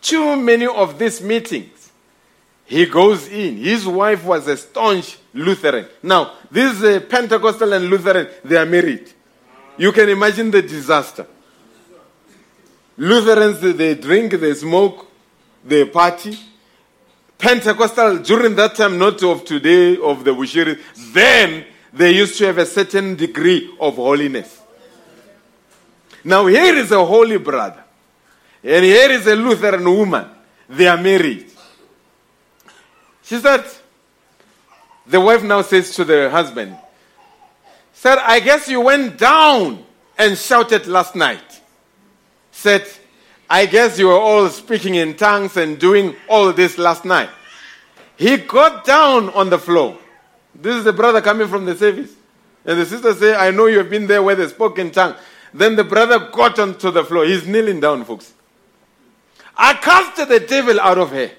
[0.00, 1.90] too many of these meetings.
[2.66, 3.58] He goes in.
[3.58, 5.86] His wife was a staunch Lutheran.
[6.02, 9.10] Now, this uh, Pentecostal and Lutheran, they are married.
[9.76, 11.26] You can imagine the disaster.
[12.96, 15.10] Lutherans, they drink, they smoke,
[15.64, 16.38] they party.
[17.36, 20.80] Pentecostal, during that time, not of today, of the Bushiri,
[21.12, 24.60] then they used to have a certain degree of holiness.
[26.22, 27.84] Now, here is a holy brother,
[28.62, 30.26] and here is a Lutheran woman.
[30.68, 31.50] They are married.
[33.22, 33.64] She said,
[35.06, 36.76] the wife now says to the husband,
[37.92, 39.84] said, I guess you went down
[40.16, 41.53] and shouted last night.
[42.54, 42.86] Said,
[43.50, 47.28] I guess you were all speaking in tongues and doing all this last night.
[48.16, 49.98] He got down on the floor.
[50.54, 52.12] This is the brother coming from the service.
[52.64, 55.16] And the sister say, I know you have been there where they spoke in tongue.
[55.52, 57.26] Then the brother got onto the floor.
[57.26, 58.32] He's kneeling down, folks.
[59.56, 61.30] I cast the devil out of her.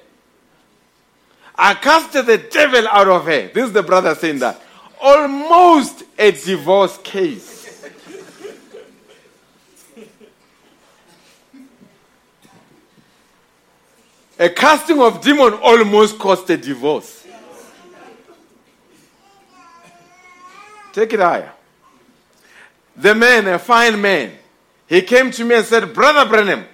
[1.56, 3.48] I cast the devil out of her.
[3.48, 4.62] This is the brother saying that.
[5.02, 7.65] Almost a divorce case.
[14.38, 17.26] A casting of demon almost caused a divorce.
[20.94, 21.52] Take it higher.
[22.96, 24.32] The man, a fine man,
[24.88, 26.66] he came to me and said, Brother Branham,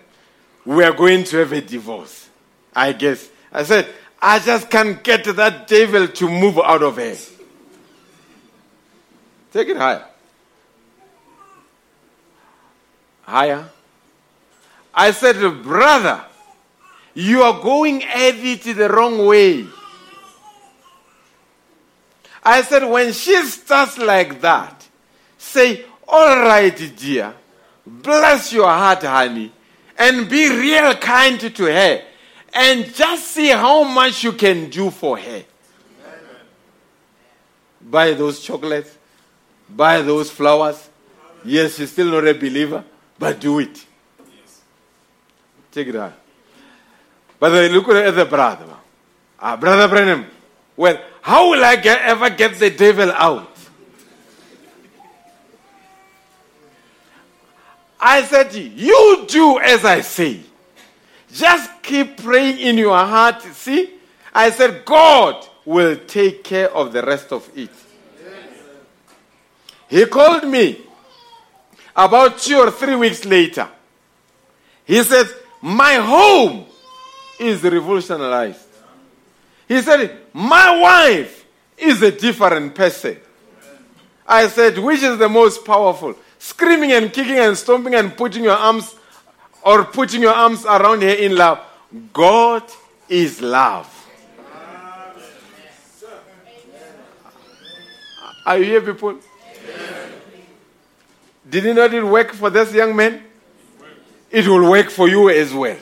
[0.65, 2.29] we are going to have a divorce.
[2.73, 3.29] I guess.
[3.51, 3.87] I said,
[4.21, 7.17] I just can't get that devil to move out of here.
[9.51, 10.05] Take it higher.
[13.23, 13.69] Higher.
[14.93, 16.23] I said, Brother,
[17.13, 19.65] you are going at it the wrong way.
[22.43, 24.87] I said, when she starts like that,
[25.37, 27.33] say, All right, dear,
[27.85, 29.51] bless your heart, honey,
[29.97, 32.01] and be real kind to her
[32.53, 35.43] and just see how much you can do for her.
[37.81, 38.97] Buy those chocolates,
[39.69, 40.89] buy those flowers.
[41.43, 42.83] Yes, she's still not a believer,
[43.17, 43.85] but do it.
[45.71, 46.20] Take it out.
[47.41, 48.67] But then look at the brother.
[49.39, 50.27] Ah, brother Branham.
[50.77, 53.49] Well, how will I get, ever get the devil out?
[57.99, 60.41] I said, You do as I say.
[61.33, 63.89] Just keep praying in your heart, see,
[64.31, 67.71] I said, God will take care of the rest of it.
[69.87, 70.79] He called me
[71.95, 73.67] about two or three weeks later.
[74.85, 75.25] He said,
[75.59, 76.67] My home
[77.41, 78.67] is revolutionized.
[79.67, 81.45] He said, My wife
[81.77, 83.17] is a different person.
[84.27, 86.15] I said, Which is the most powerful?
[86.37, 88.95] Screaming and kicking and stomping and putting your arms
[89.63, 91.59] or putting your arms around her in love.
[92.13, 92.63] God
[93.09, 93.87] is love.
[98.45, 99.19] Are you here, people?
[101.47, 103.23] Did it not work for this young man?
[104.31, 105.77] It will work for you as well.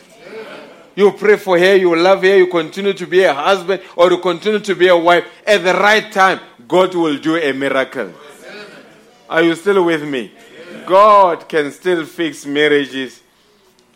[0.96, 4.18] You pray for her, you love her, you continue to be a husband or you
[4.18, 5.26] continue to be a wife.
[5.46, 8.14] At the right time, God will do a miracle.
[9.30, 10.32] Are you still with me?
[10.86, 13.22] God can still fix marriages.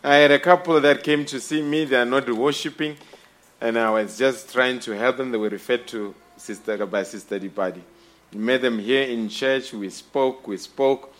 [0.02, 2.96] I had a couple that came to see me, they are not worshiping,
[3.60, 5.32] and I was just trying to help them.
[5.32, 7.80] They were referred to Sister by Sister Dipadi.
[8.32, 11.14] We met them here in church, we spoke, we spoke.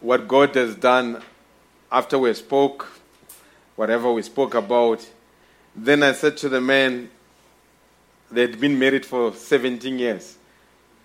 [0.00, 1.22] What God has done
[1.92, 2.88] after we spoke,
[3.78, 5.08] whatever we spoke about.
[5.76, 7.08] Then I said to the man,
[8.28, 10.36] they'd been married for 17 years.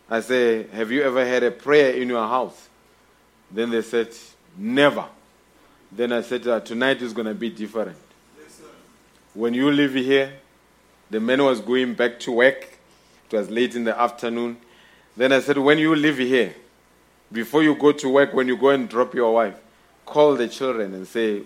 [0.09, 2.69] I said, Have you ever had a prayer in your house?
[3.51, 4.09] Then they said,
[4.57, 5.05] Never.
[5.91, 7.95] Then I said, uh, Tonight is going to be different.
[9.35, 10.33] when you live here,
[11.11, 12.79] the man was going back to work.
[13.29, 14.57] It was late in the afternoon.
[15.15, 16.55] Then I said, When you live here,
[17.31, 19.59] before you go to work, when you go and drop your wife,
[20.07, 21.43] call the children and say,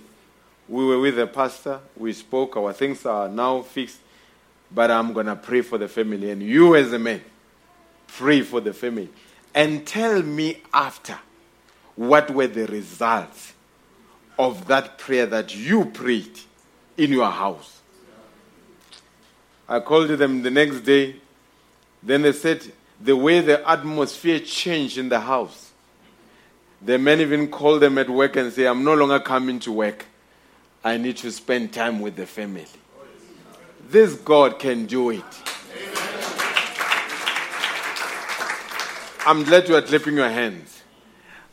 [0.70, 4.00] We were with the pastor, we spoke, our things are now fixed,
[4.72, 6.30] but I'm going to pray for the family.
[6.30, 7.22] And you, as a man,
[8.08, 9.10] pray for the family.
[9.56, 11.18] And tell me after
[11.96, 13.54] what were the results
[14.38, 16.40] of that prayer that you prayed
[16.98, 17.82] in your house.
[19.70, 21.16] I called them the next day.
[22.04, 22.62] Then they said
[23.02, 25.72] the way the atmosphere changed in the house.
[26.82, 30.06] The men even called them at work and say, I'm no longer coming to work.
[30.84, 32.66] I need to spend time with the family.
[33.90, 35.24] This God can do it.
[39.26, 40.82] I'm glad you are clapping your hands.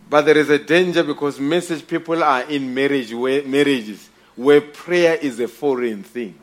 [0.09, 5.15] But there is a danger because message people are in marriage where, marriages where prayer
[5.15, 6.39] is a foreign thing.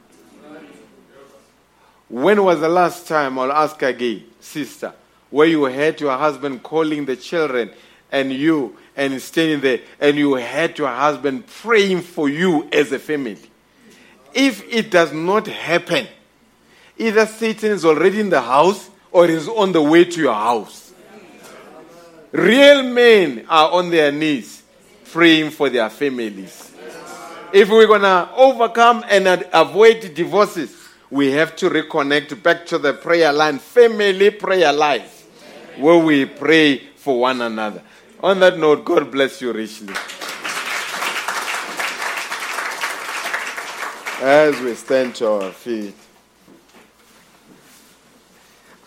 [2.10, 4.94] When was the last time, I'll ask again, sister,
[5.30, 7.72] where you heard your husband calling the children
[8.12, 13.00] and you and standing there and you had your husband praying for you as a
[13.00, 13.38] family?
[14.34, 16.08] If it does not happen,
[16.98, 20.94] either Satan is already in the house or is on the way to your house.
[22.32, 24.64] Real men are on their knees
[25.12, 26.72] praying for their families.
[27.52, 30.78] If we're going to overcome and avoid divorces,
[31.10, 35.28] we have to reconnect back to the prayer line, family prayer life,
[35.78, 37.84] where we pray for one another.
[38.24, 39.96] On that note, God bless you richly.
[44.22, 45.96] As we stand to our feet,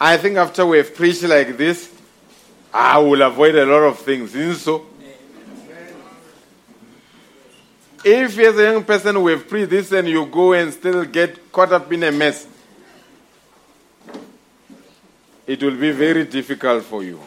[0.01, 1.93] I think after we've preached like this,
[2.73, 4.33] I will avoid a lot of things.
[4.37, 4.87] Isn't so?
[8.05, 11.73] If as a young person we've preached this and you go and still get caught
[11.73, 12.47] up in a mess,
[15.45, 17.19] it will be very difficult for you.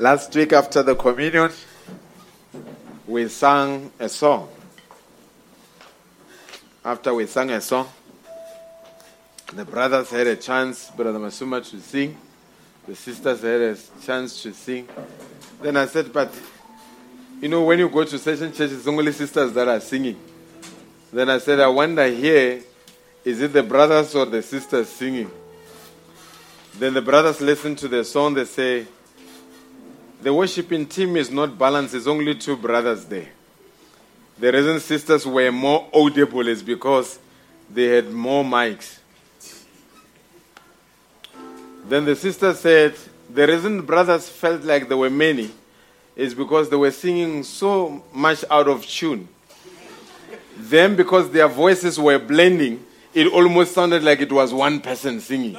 [0.00, 1.50] Last week after the communion,
[3.06, 4.48] we sang a song.
[6.82, 7.86] After we sang a song,
[9.52, 12.16] the brothers had a chance, Brother Masuma, to sing.
[12.88, 14.88] The sisters had a chance to sing.
[15.60, 16.32] Then I said, but
[17.42, 20.18] you know, when you go to certain churches, only sisters that are singing.
[21.12, 22.62] Then I said, I wonder here,
[23.22, 25.30] is it the brothers or the sisters singing?
[26.76, 28.86] Then the brothers listen to the song, they say,
[30.22, 33.28] the worshiping team is not balanced, there's only two brothers there.
[34.38, 37.18] The reason sisters were more audible is because
[37.72, 38.98] they had more mics.
[41.86, 42.94] Then the sister said,
[43.32, 45.50] the reason brothers felt like there were many
[46.16, 49.28] is because they were singing so much out of tune.
[50.56, 52.84] Then, because their voices were blending,
[53.14, 55.56] it almost sounded like it was one person singing.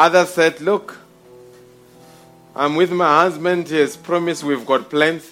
[0.00, 0.96] Others said, Look,
[2.56, 3.68] I'm with my husband.
[3.68, 5.30] He has promised we've got plans.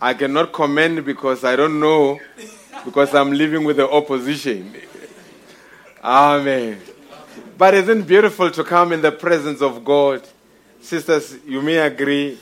[0.00, 2.18] I cannot comment because I don't know,
[2.86, 4.74] because I'm living with the opposition.
[6.02, 6.80] Amen.
[7.58, 10.26] But isn't it beautiful to come in the presence of God?
[10.80, 12.38] Sisters, you may agree,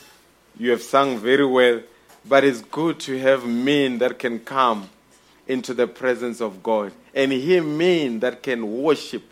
[0.56, 1.80] you have sung very well,
[2.24, 4.88] but it's good to have men that can come
[5.48, 9.24] into the presence of God and hear men that can worship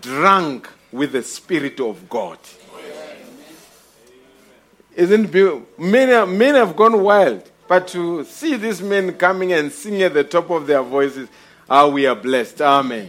[0.00, 2.38] drunk with the Spirit of God.
[4.94, 5.34] Isn't?
[5.76, 10.22] Many, many have gone wild, but to see these men coming and singing at the
[10.22, 11.28] top of their voices,
[11.68, 12.60] ah, we are blessed.
[12.60, 13.08] Amen.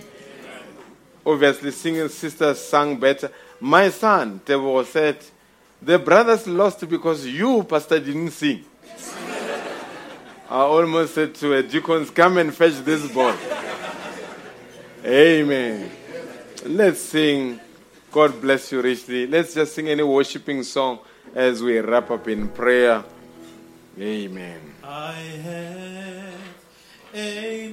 [1.23, 3.31] Obviously, singing sisters sang better.
[3.59, 5.19] My son, Tebo said,
[5.79, 8.65] the brothers lost because you, Pastor, didn't sing.
[10.49, 13.35] I almost said to a deacons, come and fetch this boy.
[15.05, 15.91] Amen.
[16.65, 17.59] Let's sing.
[18.15, 19.27] God bless you richly.
[19.27, 20.99] Let's just sing any worshiping song
[21.35, 23.03] as we wrap up in prayer.
[23.99, 24.61] Amen.
[24.81, 25.11] I
[25.43, 26.39] have
[27.13, 27.67] a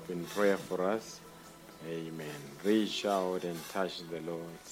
[0.00, 1.20] up in prayer for us.
[1.86, 2.40] Amen.
[2.64, 4.64] Reach out and touch the Lord.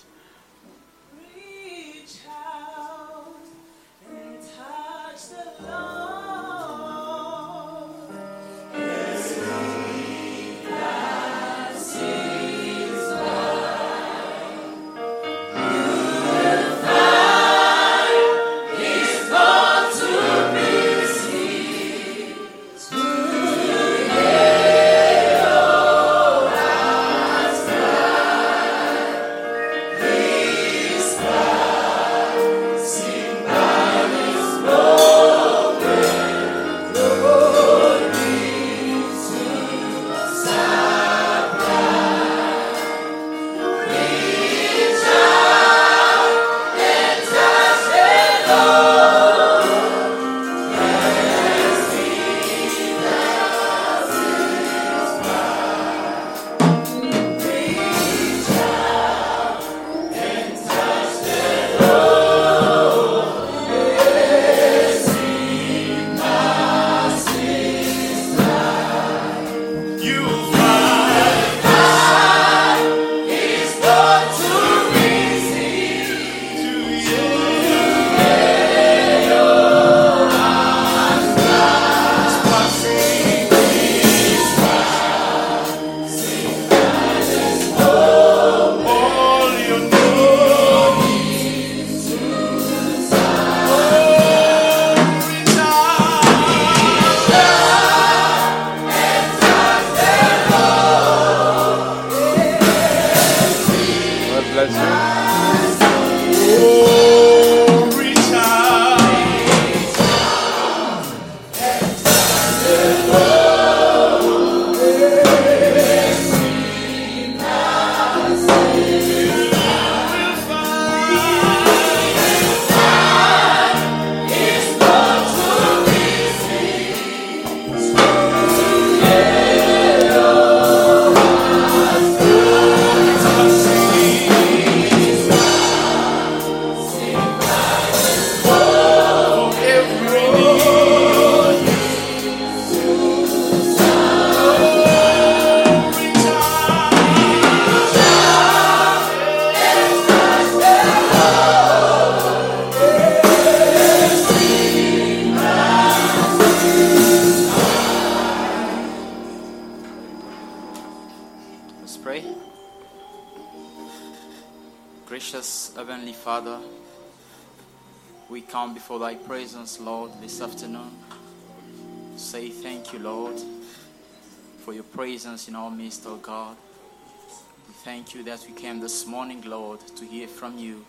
[178.08, 180.82] Thank you that we came this morning, Lord, to hear from you.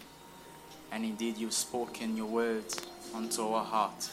[0.89, 2.81] And indeed, you've spoken your words
[3.13, 4.09] unto our heart.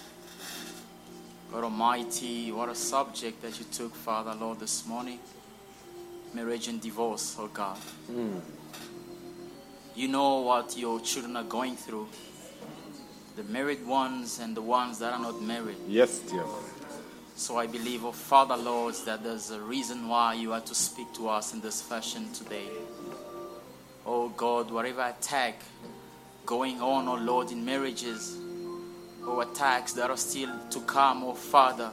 [1.52, 5.20] God Almighty, what a subject that you took, Father, Lord, this morning
[6.34, 7.76] marriage and divorce, oh God.
[7.76, 8.38] Hmm.
[9.94, 12.08] You know what your children are going through.
[13.36, 15.76] The married ones and the ones that are not married.
[15.86, 16.64] Yes, dear Lord.
[17.36, 21.12] So I believe, oh Father Lord, that there's a reason why you are to speak
[21.14, 22.66] to us in this fashion today.
[24.08, 25.60] Oh God, whatever attack
[26.44, 28.36] going on, oh Lord, in marriages,
[29.26, 31.90] or attacks that are still to come, oh Father,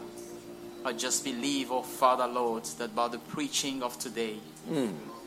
[0.85, 4.37] I just believe, oh Father Lord, that by the preaching of today,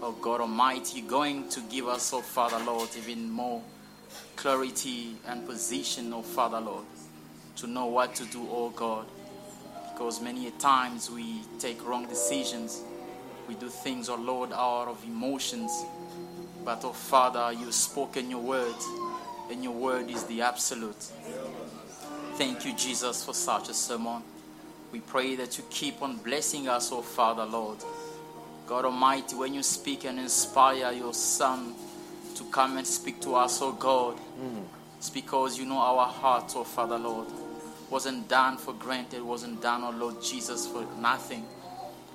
[0.01, 3.61] oh God Almighty, you're going to give us, oh Father Lord, even more
[4.37, 6.85] clarity and position, oh Father Lord,
[7.57, 9.07] to know what to do, oh God.
[9.93, 12.83] Because many a times we take wrong decisions.
[13.49, 15.73] We do things, oh Lord, out of emotions.
[16.67, 18.75] But, oh Father, you've spoken your word,
[19.53, 21.01] and your word is the absolute.
[22.35, 24.21] Thank you, Jesus, for such a sermon.
[24.91, 27.79] We pray that you keep on blessing us, oh Father, Lord.
[28.67, 31.73] God Almighty, when you speak and inspire your Son
[32.35, 34.19] to come and speak to us, oh God,
[34.99, 37.29] it's because you know our hearts, oh Father, Lord.
[37.91, 41.45] Wasn't done for granted, wasn't done, oh Lord Jesus, for nothing.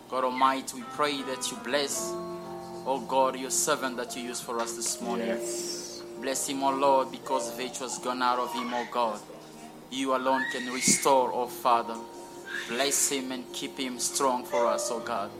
[0.09, 2.11] God Almighty, we pray that you bless,
[2.85, 5.27] oh God, your servant that you use for us this morning.
[5.27, 6.03] Yes.
[6.21, 9.19] Bless him, O Lord, because virtue has gone out of him, O God.
[9.89, 11.95] You alone can restore, O Father.
[12.67, 15.31] Bless him and keep him strong for us, O God.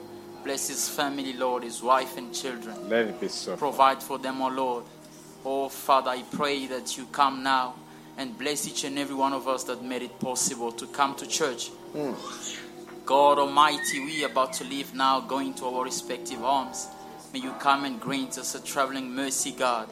[0.44, 2.90] Bless his family, Lord, his wife and children.
[2.90, 3.56] Let it be so.
[3.56, 4.84] Provide for them, O Lord.
[5.46, 7.76] Oh, Father, I pray that you come now
[8.18, 11.28] and bless each and every one of us that made it possible to come to
[11.28, 11.70] church.
[11.94, 12.14] Hmm.
[13.06, 16.88] God Almighty, we are about to leave now, going to our respective homes.
[17.34, 19.88] May you come and grant us a traveling mercy, God.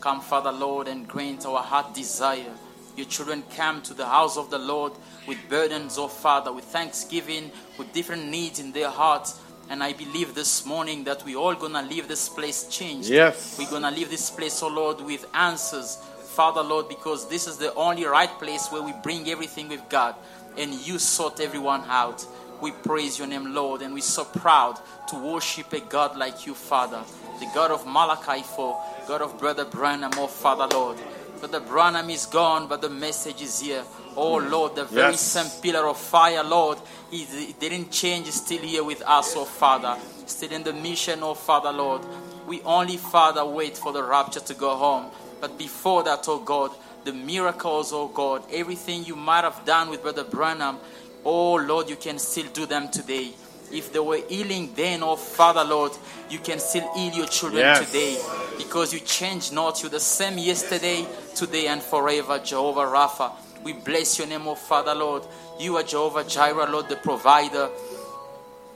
[0.00, 2.52] Come, Father Lord, and grant our heart desire.
[2.96, 4.92] Your children come to the house of the Lord
[5.26, 9.40] with burdens, oh Father, with thanksgiving, with different needs in their hearts.
[9.68, 13.08] And I believe this morning that we all gonna leave this place changed.
[13.08, 13.56] Yes.
[13.58, 15.96] We're gonna leave this place, oh Lord, with answers,
[16.36, 20.14] Father Lord, because this is the only right place where we bring everything with God,
[20.56, 22.24] and you sort everyone out.
[22.60, 24.78] We praise your name, Lord, and we're so proud
[25.08, 27.02] to worship a God like you, Father,
[27.38, 30.96] the God of Malachi 4, God of Brother Branham, oh Father Lord.
[31.38, 33.84] Brother Branham is gone, but the message is here.
[34.16, 35.20] Oh Lord, the very Yes.
[35.20, 36.78] same pillar of fire, Lord,
[37.12, 39.96] it, it didn't change, it's still here with us, oh Father.
[40.26, 42.00] Still in the mission, oh Father, Lord.
[42.46, 45.10] We only, Father, wait for the rapture to go home.
[45.42, 46.70] But before that, oh God,
[47.04, 50.78] the miracles, oh God, everything you might have done with Brother Branham,
[51.26, 53.32] oh Lord, you can still do them today.
[53.72, 55.92] If they were healing then, oh Father, Lord,
[56.30, 57.86] you can still heal your children Yes.
[57.86, 58.16] today
[58.58, 59.82] because you change not.
[59.82, 61.04] You're the same yesterday,
[61.34, 63.32] today, and forever, Jehovah Rapha.
[63.64, 65.24] We bless your name, oh Father, Lord.
[65.58, 67.68] You are Jehovah Jireh, Lord, the provider.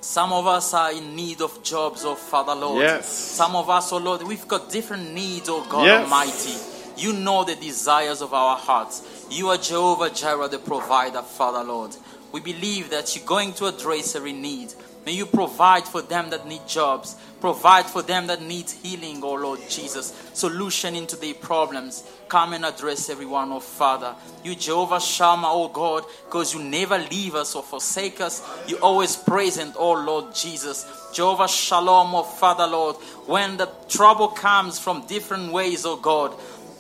[0.01, 2.83] Some of us are in need of jobs, oh Father, Lord.
[2.83, 3.07] Yes.
[3.07, 6.03] Some of us, oh Lord, we've got different needs, oh God Yes.
[6.05, 6.57] Almighty.
[6.97, 9.27] You know the desires of our hearts.
[9.31, 11.95] You are Jehovah Jireh, the provider, Father, Lord.
[12.33, 14.75] We believe that you're going to address every need.
[15.07, 17.17] May you provide for them that need jobs.
[17.41, 20.15] Provide for them that need healing, oh Lord Jesus.
[20.35, 22.05] Solution into their problems.
[22.29, 24.15] Come and address everyone, oh Father.
[24.45, 28.47] You Jehovah Shammah, oh God, because you never leave us or forsake us.
[28.69, 30.87] You always present, oh Lord Jesus.
[31.15, 32.97] Jehovah Shalom, oh Father, Lord.
[33.27, 36.35] When the trouble comes from different ways, oh God,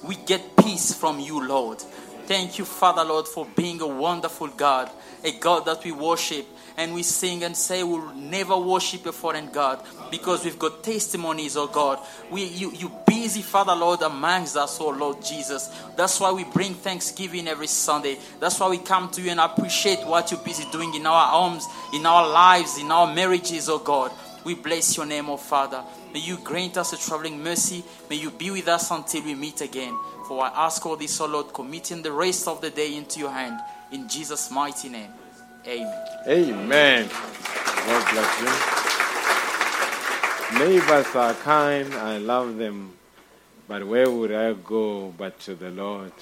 [0.05, 1.81] we get peace from you, Lord.
[2.31, 4.89] Thank you, Father Lord, for being a wonderful God,
[5.25, 9.51] a God that we worship and we sing and say we'll never worship a foreign
[9.51, 11.99] God because we've got testimonies, oh God.
[12.31, 15.69] We you you busy, Father Lord, amongst us, oh Lord Jesus.
[15.97, 18.19] That's why we bring thanksgiving every Sunday.
[18.39, 21.67] That's why we come to you and appreciate what you're busy doing in our homes,
[21.93, 24.13] in our lives, in our marriages, oh God.
[24.45, 25.85] We bless your name, oh Father.
[26.13, 27.85] May you grant us a traveling mercy.
[28.09, 29.97] May you be with us until we meet again.
[30.27, 33.31] For I ask all this, O Lord, committing the rest of the day into your
[33.31, 33.61] hand.
[33.93, 35.11] In Jesus' mighty name.
[35.67, 35.93] Amen.
[36.29, 37.09] Amen.
[37.09, 38.47] God bless you.
[40.59, 41.93] Neighbors are kind.
[41.95, 42.93] I love them.
[43.67, 46.13] But where would I go but to the Lord?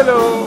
[0.00, 0.39] Hallelujah.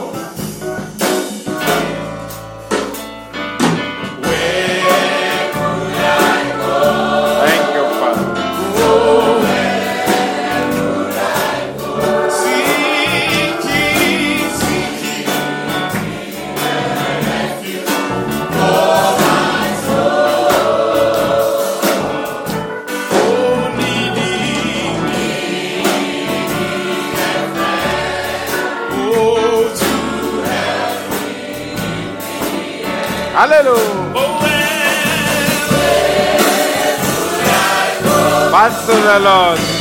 [38.64, 39.73] Where Pass to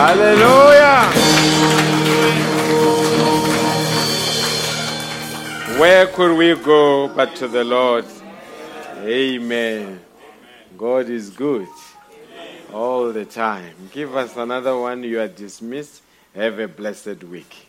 [0.00, 1.12] Hallelujah.
[5.78, 8.06] Where could we go but to the Lord?
[9.00, 10.00] Amen.
[10.78, 11.68] God is good
[12.72, 13.74] all the time.
[13.92, 15.02] Give us another one.
[15.02, 16.00] You are dismissed.
[16.34, 17.68] Have a blessed week.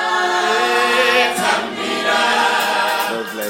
[1.36, 2.22] Tamira.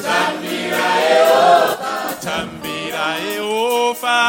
[0.02, 2.61] Tamira Eofa.
[3.02, 4.20] Eofa.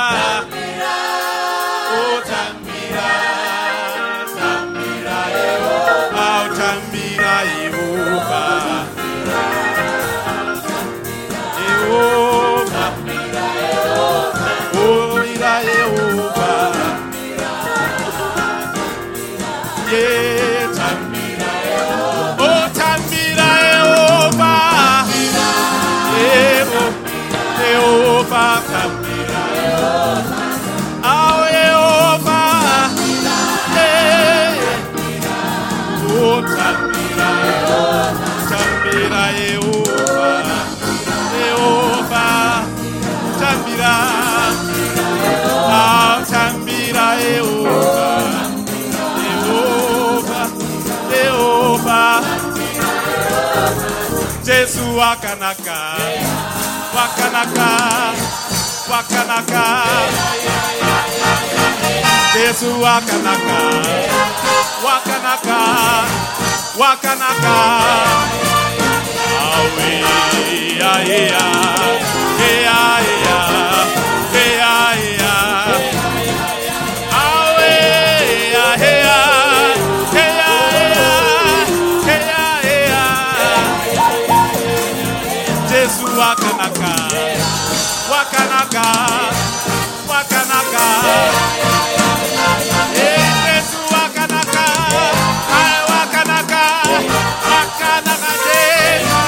[55.32, 55.78] Wakanaka.
[56.92, 57.68] Wakanaka.
[58.90, 59.64] Wakanaka.
[62.34, 63.60] Jesu Wakanaka.
[64.84, 65.58] Wakanaka.
[66.76, 67.56] Wakanaka.
[69.40, 69.90] Awe.
[70.76, 71.44] Ea, ea.
[72.44, 72.82] Ea,
[86.18, 86.92] Wakanaka,
[88.10, 88.84] Wakanaka,
[90.10, 90.84] Wakanaka.
[92.94, 94.66] Yesu Wakanaka,
[95.48, 96.64] I Wakanaka,
[97.50, 99.20] Wakanaka Yesu.